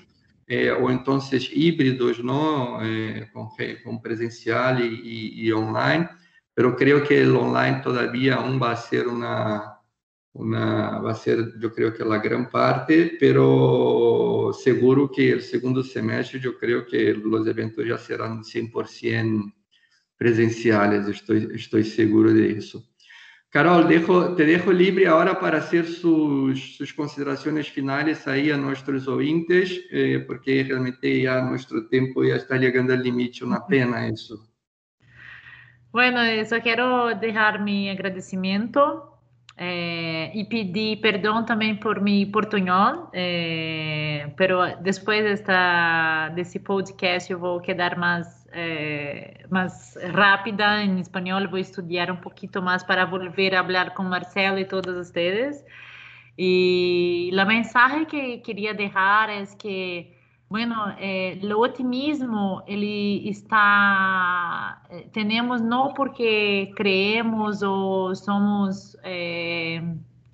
é, 0.48 0.72
ou 0.72 0.92
então 0.92 1.18
híbridos, 1.52 2.22
não, 2.22 2.80
é, 2.80 3.28
com, 3.32 3.48
com 3.82 3.98
presencial 3.98 4.78
e, 4.78 5.44
e, 5.44 5.52
online, 5.52 6.08
pero 6.54 6.76
creo 6.76 7.02
que 7.02 7.20
o 7.26 7.40
online 7.40 7.80
todavía 7.82 8.36
aún 8.36 8.60
va 8.62 8.70
a 8.70 8.76
ser 8.76 9.08
una, 9.08 9.80
una, 10.34 11.00
va 11.00 11.10
a 11.10 11.16
ser, 11.16 11.58
yo 11.58 11.72
creo 11.72 11.92
que 11.92 12.04
la 12.04 12.18
gran 12.18 12.48
parte, 12.48 13.16
pero 13.18 14.27
seguro 14.52 15.10
que 15.10 15.30
el 15.32 15.42
segundo 15.42 15.82
semestre, 15.82 16.40
yo 16.40 16.56
creo 16.58 16.86
que 16.86 17.14
los 17.14 17.46
eventos 17.46 17.86
ya 17.86 17.98
serán 17.98 18.42
100% 18.42 19.52
presenciales, 20.16 21.06
estoy, 21.08 21.48
estoy 21.54 21.84
seguro 21.84 22.32
de 22.32 22.52
eso. 22.52 22.84
Carol, 23.50 23.88
dejo, 23.88 24.34
te 24.34 24.44
dejo 24.44 24.72
libre 24.72 25.06
ahora 25.06 25.40
para 25.40 25.58
hacer 25.58 25.86
sus, 25.86 26.76
sus 26.76 26.92
consideraciones 26.92 27.70
finales 27.70 28.28
ahí 28.28 28.50
a 28.50 28.58
nuestros 28.58 29.08
oyentes, 29.08 29.80
eh, 29.90 30.22
porque 30.26 30.64
realmente 30.64 31.22
ya 31.22 31.40
nuestro 31.40 31.88
tiempo 31.88 32.22
ya 32.24 32.36
está 32.36 32.56
llegando 32.56 32.92
al 32.92 33.02
límite, 33.02 33.44
una 33.44 33.66
pena 33.66 34.06
eso. 34.06 34.46
Bueno, 35.90 36.20
só 36.44 36.60
quero 36.60 37.14
deixar 37.18 37.58
meu 37.64 37.90
agradecimento 37.90 39.17
eh, 39.60 40.30
e 40.34 40.44
pedir 40.44 41.00
perdão 41.00 41.44
também 41.44 41.74
por 41.74 42.00
meu 42.00 42.30
portunhol, 42.30 43.10
eh, 43.12 44.30
pero 44.36 44.60
desta, 44.80 46.28
desse 46.28 46.60
podcast 46.60 47.32
eu 47.32 47.40
vou 47.40 47.60
quedar 47.60 47.98
mais 47.98 48.46
eh, 48.52 49.44
rápida 50.12 50.84
en 50.84 50.98
español. 50.98 51.48
Voy 51.48 51.60
a 51.60 51.62
estudiar 51.62 52.10
un 52.12 52.20
poquito 52.20 52.62
más 52.62 52.84
para 52.84 53.04
volver 53.04 53.56
a 53.56 53.58
hablar 53.58 53.94
con 53.94 54.08
Marcelo 54.08 54.58
y 54.58 54.64
todos 54.64 54.94
ustedes. 54.96 55.64
Y 56.36 57.30
la 57.32 57.44
mensaje 57.44 58.06
que 58.06 58.40
quería 58.42 58.74
dejar 58.74 59.28
es 59.28 59.56
que, 59.56 60.17
bueno, 60.48 60.94
eh, 60.98 61.38
el 61.42 61.52
optimismo, 61.52 62.62
ele 62.66 63.28
está, 63.28 64.82
eh, 64.90 65.08
tenemos 65.12 65.60
no 65.60 65.92
porque 65.94 66.72
creemos 66.76 67.62
o 67.62 68.14
somos 68.14 68.96
eh, 69.04 69.82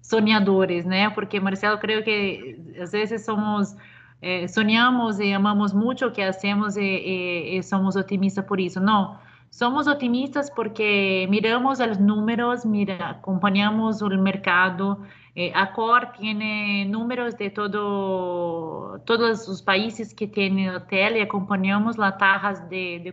soñadores, 0.01 0.87
¿no? 0.87 0.95
Porque 1.15 1.41
Marcelo 1.41 1.81
creo 1.81 2.05
que 2.05 2.61
a 2.77 2.91
veces 2.91 3.25
somos 3.25 3.77
é, 4.25 4.49
sonhamos 4.49 5.21
e 5.21 5.35
amamos 5.35 5.75
muito 5.75 6.07
o 6.07 6.11
que 6.11 6.25
fazemos 6.25 6.79
e, 6.79 6.81
e, 6.81 7.59
e, 7.59 7.63
somos 7.63 7.95
otimistas 7.95 8.43
por 8.47 8.59
isso. 8.59 8.81
Não, 8.81 9.19
somos 9.51 9.87
otimistas 9.87 10.49
porque 10.49 11.27
miramos 11.29 11.79
os 11.79 11.99
números, 11.99 12.65
mira, 12.65 13.11
acompanhamos 13.11 14.01
o 14.01 14.09
mercado. 14.09 14.99
Eh, 15.37 15.51
a 15.53 15.67
COR 15.67 16.07
tem 16.13 16.85
números 16.89 17.35
de 17.35 17.51
todo, 17.51 19.01
todos 19.05 19.49
os 19.49 19.61
países 19.61 20.13
que 20.13 20.27
têm 20.29 20.71
hotel 20.71 21.17
e 21.17 21.21
acompanhamos 21.21 21.99
as 21.99 22.17
taxas 22.17 22.61
de, 22.69 23.01
de 23.01 23.13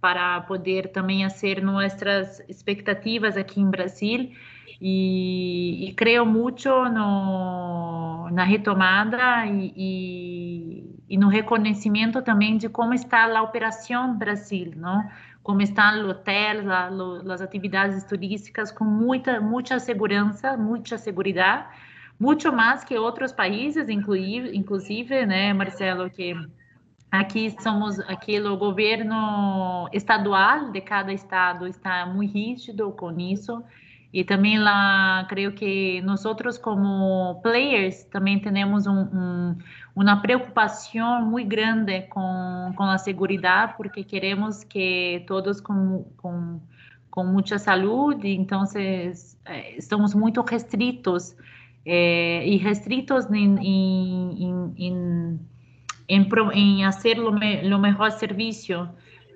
para 0.00 0.42
poder 0.42 0.92
também 0.92 1.22
fazer 1.22 1.62
nossas 1.62 2.40
expectativas 2.46 3.38
aqui 3.38 3.58
em 3.60 3.70
Brasil 3.70 4.30
e, 4.78 5.88
e 5.88 5.94
creio 5.94 6.26
muito 6.26 6.68
no, 6.68 8.28
na 8.30 8.44
retomada 8.44 9.46
e, 9.46 9.72
e, 9.74 11.00
e, 11.08 11.16
no 11.16 11.28
reconhecimento 11.28 12.20
também 12.20 12.58
de 12.58 12.68
como 12.68 12.92
está 12.92 13.24
a 13.24 13.42
operação 13.42 14.14
Brasil, 14.18 14.72
não? 14.76 15.02
Como 15.44 15.60
estão 15.60 16.00
os 16.00 16.08
hotéis, 16.08 16.64
as 17.30 17.40
atividades 17.42 18.02
turísticas 18.04 18.72
com 18.72 18.84
muita 18.84 19.40
muita 19.40 19.78
segurança, 19.78 20.56
muita 20.56 20.96
segurança, 20.96 21.66
muito 22.18 22.50
mais 22.50 22.82
que 22.82 22.96
outros 22.98 23.30
países, 23.30 23.88
inclusive, 23.90 24.56
inclusive, 24.56 25.26
né, 25.26 25.52
Marcelo, 25.52 26.08
que 26.08 26.34
aqui 27.10 27.54
somos 27.60 28.00
aqui 28.00 28.40
o 28.40 28.56
governo 28.56 29.86
estadual 29.92 30.72
de 30.72 30.80
cada 30.80 31.12
estado 31.12 31.66
está 31.66 32.06
muito 32.06 32.32
rígido 32.32 32.90
com 32.92 33.10
isso 33.20 33.62
e 34.14 34.22
também 34.22 34.60
lá, 34.60 35.26
creio 35.28 35.50
que 35.50 36.00
nós 36.02 36.24
outros 36.24 36.56
como 36.56 37.40
players 37.42 38.04
também 38.04 38.38
temos 38.38 38.86
um, 38.86 39.00
um, 39.00 39.58
uma 39.96 40.22
preocupação 40.22 41.26
muito 41.26 41.48
grande 41.48 42.02
com, 42.02 42.72
com 42.76 42.84
a 42.84 42.96
segurança, 42.96 43.74
porque 43.76 44.04
queremos 44.04 44.62
que 44.62 45.24
todos 45.26 45.60
com, 45.60 46.06
com, 46.16 46.60
com 47.10 47.24
muita 47.24 47.58
saúde, 47.58 48.28
então 48.28 48.62
eh, 48.76 49.10
estamos 49.76 50.14
muito 50.14 50.40
restritos 50.42 51.36
eh, 51.84 52.46
e 52.46 52.56
restritos 52.56 53.28
em, 53.32 53.56
em, 53.58 54.74
em, 54.78 55.40
em, 56.08 56.28
em 56.52 56.84
fazer 56.84 57.18
o, 57.18 57.30
o 57.30 57.78
melhor 57.80 58.12
serviço 58.12 58.88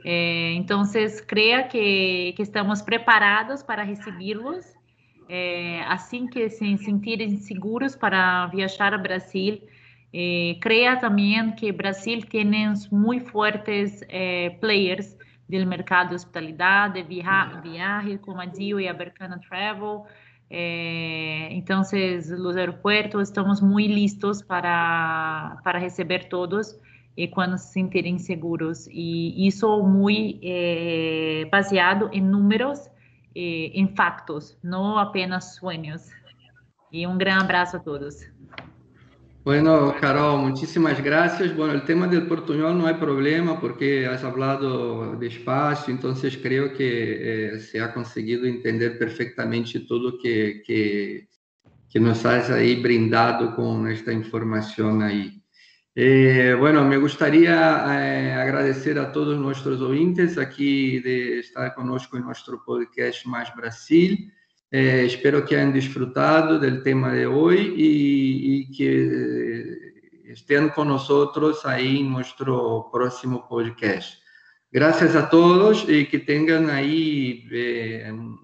é, 0.05 0.53
então, 0.55 0.85
creia 1.21 1.65
que, 1.65 2.33
que 2.37 2.43
estamos 2.43 2.83
preparados 2.83 3.63
para 3.63 3.83
recebê-los 3.83 4.79
é, 5.29 5.83
assim 5.83 6.27
que 6.27 6.49
se 6.49 6.77
sentirem 6.79 7.37
seguros 7.37 7.95
para 7.95 8.47
viajar 8.47 8.95
ao 8.95 9.01
Brasil. 9.01 9.61
É, 10.13 10.57
creia 10.61 10.97
também 10.97 11.53
que 11.53 11.71
Brasil 11.71 12.23
tem 12.23 12.51
muito 12.91 13.31
fortes 13.31 14.03
é, 14.09 14.51
players 14.61 15.17
do 15.49 15.67
mercado 15.67 16.11
de 16.11 16.15
hospitalidade, 16.15 17.03
via 17.03 17.61
viagem, 17.63 18.17
como 18.19 18.41
a 18.41 18.47
Dio 18.47 18.81
e 18.81 18.89
a 18.89 18.95
Bercana 18.95 19.39
Travel. 19.49 20.07
É, 20.51 21.49
então, 21.53 21.83
os 21.83 22.57
aeroportos 22.57 23.29
estamos 23.29 23.61
muito 23.61 23.93
listos 23.93 24.41
para, 24.41 25.59
para 25.63 25.79
receber 25.79 26.29
todos 26.29 26.79
e 27.19 27.27
quando 27.27 27.59
se 27.59 27.73
sentirem 27.73 28.17
seguros. 28.17 28.87
E 28.93 29.45
isso 29.49 29.83
muito 29.83 30.39
é, 30.41 31.49
baseado 31.51 32.09
em 32.13 32.23
números 32.23 32.89
eh, 33.35 33.73
em 33.75 33.89
factos, 33.97 34.57
não 34.63 34.97
apenas 34.97 35.57
sonhos. 35.57 36.03
E 36.93 37.07
um 37.09 37.19
grande 37.19 37.43
abraço 37.43 37.77
a 37.77 37.81
todos. 37.81 38.25
Bueno, 39.45 39.93
Carol, 40.01 40.39
muchísimas 40.39 41.01
gracias. 41.01 41.57
Bueno, 41.57 41.75
el 41.75 41.83
tema 41.83 42.07
del 42.07 42.29
portuñol 42.29 42.79
no 42.79 42.87
hay 42.87 42.95
problema 42.95 43.59
porque 43.61 44.07
has 44.07 44.23
hablado 44.23 45.17
despacio, 45.17 45.93
entonces 45.93 46.37
creo 46.37 46.73
que 46.73 47.55
eh, 47.55 47.59
se 47.59 47.81
ha 47.81 47.93
conseguido 47.93 48.47
entender 48.47 48.97
perfectamente 48.97 49.81
todo 49.81 50.19
que, 50.19 50.63
que, 50.65 51.29
que 51.91 51.99
nos 51.99 52.25
has 52.25 52.51
ahí 52.51 52.81
brindado 52.81 53.57
con 53.57 53.89
esta 53.89 54.13
información 54.13 55.03
ahí. 55.03 55.38
Eh, 56.01 56.55
bueno, 56.57 56.85
me 56.85 56.97
gustaría 56.97 57.85
eh, 57.91 58.33
agradecer 58.33 59.01
a 59.01 59.11
todos 59.11 59.37
nuestros 59.37 59.81
oyentes 59.81 60.39
aquí 60.39 61.01
de 61.01 61.41
estar 61.41 61.75
conosco 61.75 62.17
en 62.17 62.23
nuestro 62.23 62.63
podcast 62.65 63.27
Más 63.27 63.53
Brasil. 63.57 64.33
Eh, 64.71 65.03
espero 65.07 65.45
que 65.45 65.57
hayan 65.57 65.73
disfrutado 65.73 66.57
del 66.61 66.85
tema 66.85 67.13
de 67.13 67.27
hoy 67.27 67.75
y, 67.77 68.61
y, 68.61 68.71
que 68.71 69.09
eh, 69.11 70.33
estén 70.33 70.69
con 70.69 70.87
nosotros 70.87 71.67
ahí 71.67 71.99
en 71.99 72.13
nuestro 72.13 72.91
próximo 72.93 73.49
podcast. 73.49 74.23
Gracias 74.71 75.17
a 75.17 75.29
todos 75.29 75.85
y 75.89 76.07
que 76.07 76.21
tengan 76.21 76.71
ahí 76.71 77.45
eh, 77.51 78.09
un 78.09 78.39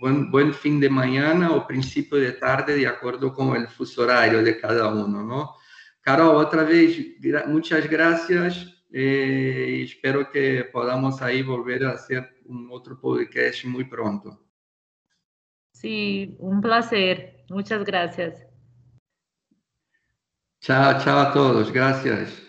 buen, 0.00 0.30
buen 0.30 0.54
fin 0.54 0.80
de 0.80 0.88
mañana 0.88 1.50
o 1.52 1.66
principio 1.66 2.16
de 2.16 2.32
tarde, 2.32 2.76
de 2.76 2.86
acuerdo 2.86 3.34
con 3.34 3.54
el 3.56 3.68
fuso 3.68 4.04
horario 4.04 4.42
de 4.42 4.58
cada 4.58 4.88
uno, 4.88 5.22
¿no? 5.22 5.58
Carol, 6.08 6.36
otra 6.36 6.62
vez, 6.64 7.20
gra 7.20 7.44
muchas 7.46 7.86
gracias. 7.86 8.66
Eh, 8.90 9.82
espero 9.84 10.30
que 10.30 10.64
podamos 10.72 11.20
ahí 11.20 11.42
volver 11.42 11.84
a 11.84 11.90
hacer 11.90 12.40
un 12.46 12.66
otro 12.72 12.98
podcast 12.98 13.62
muy 13.66 13.84
pronto. 13.84 14.42
Sí, 15.74 16.34
un 16.38 16.62
placer. 16.62 17.44
Muchas 17.50 17.84
gracias. 17.84 18.42
Chao, 20.62 20.98
chao 20.98 21.18
a 21.18 21.30
todos. 21.34 21.70
Gracias. 21.70 22.47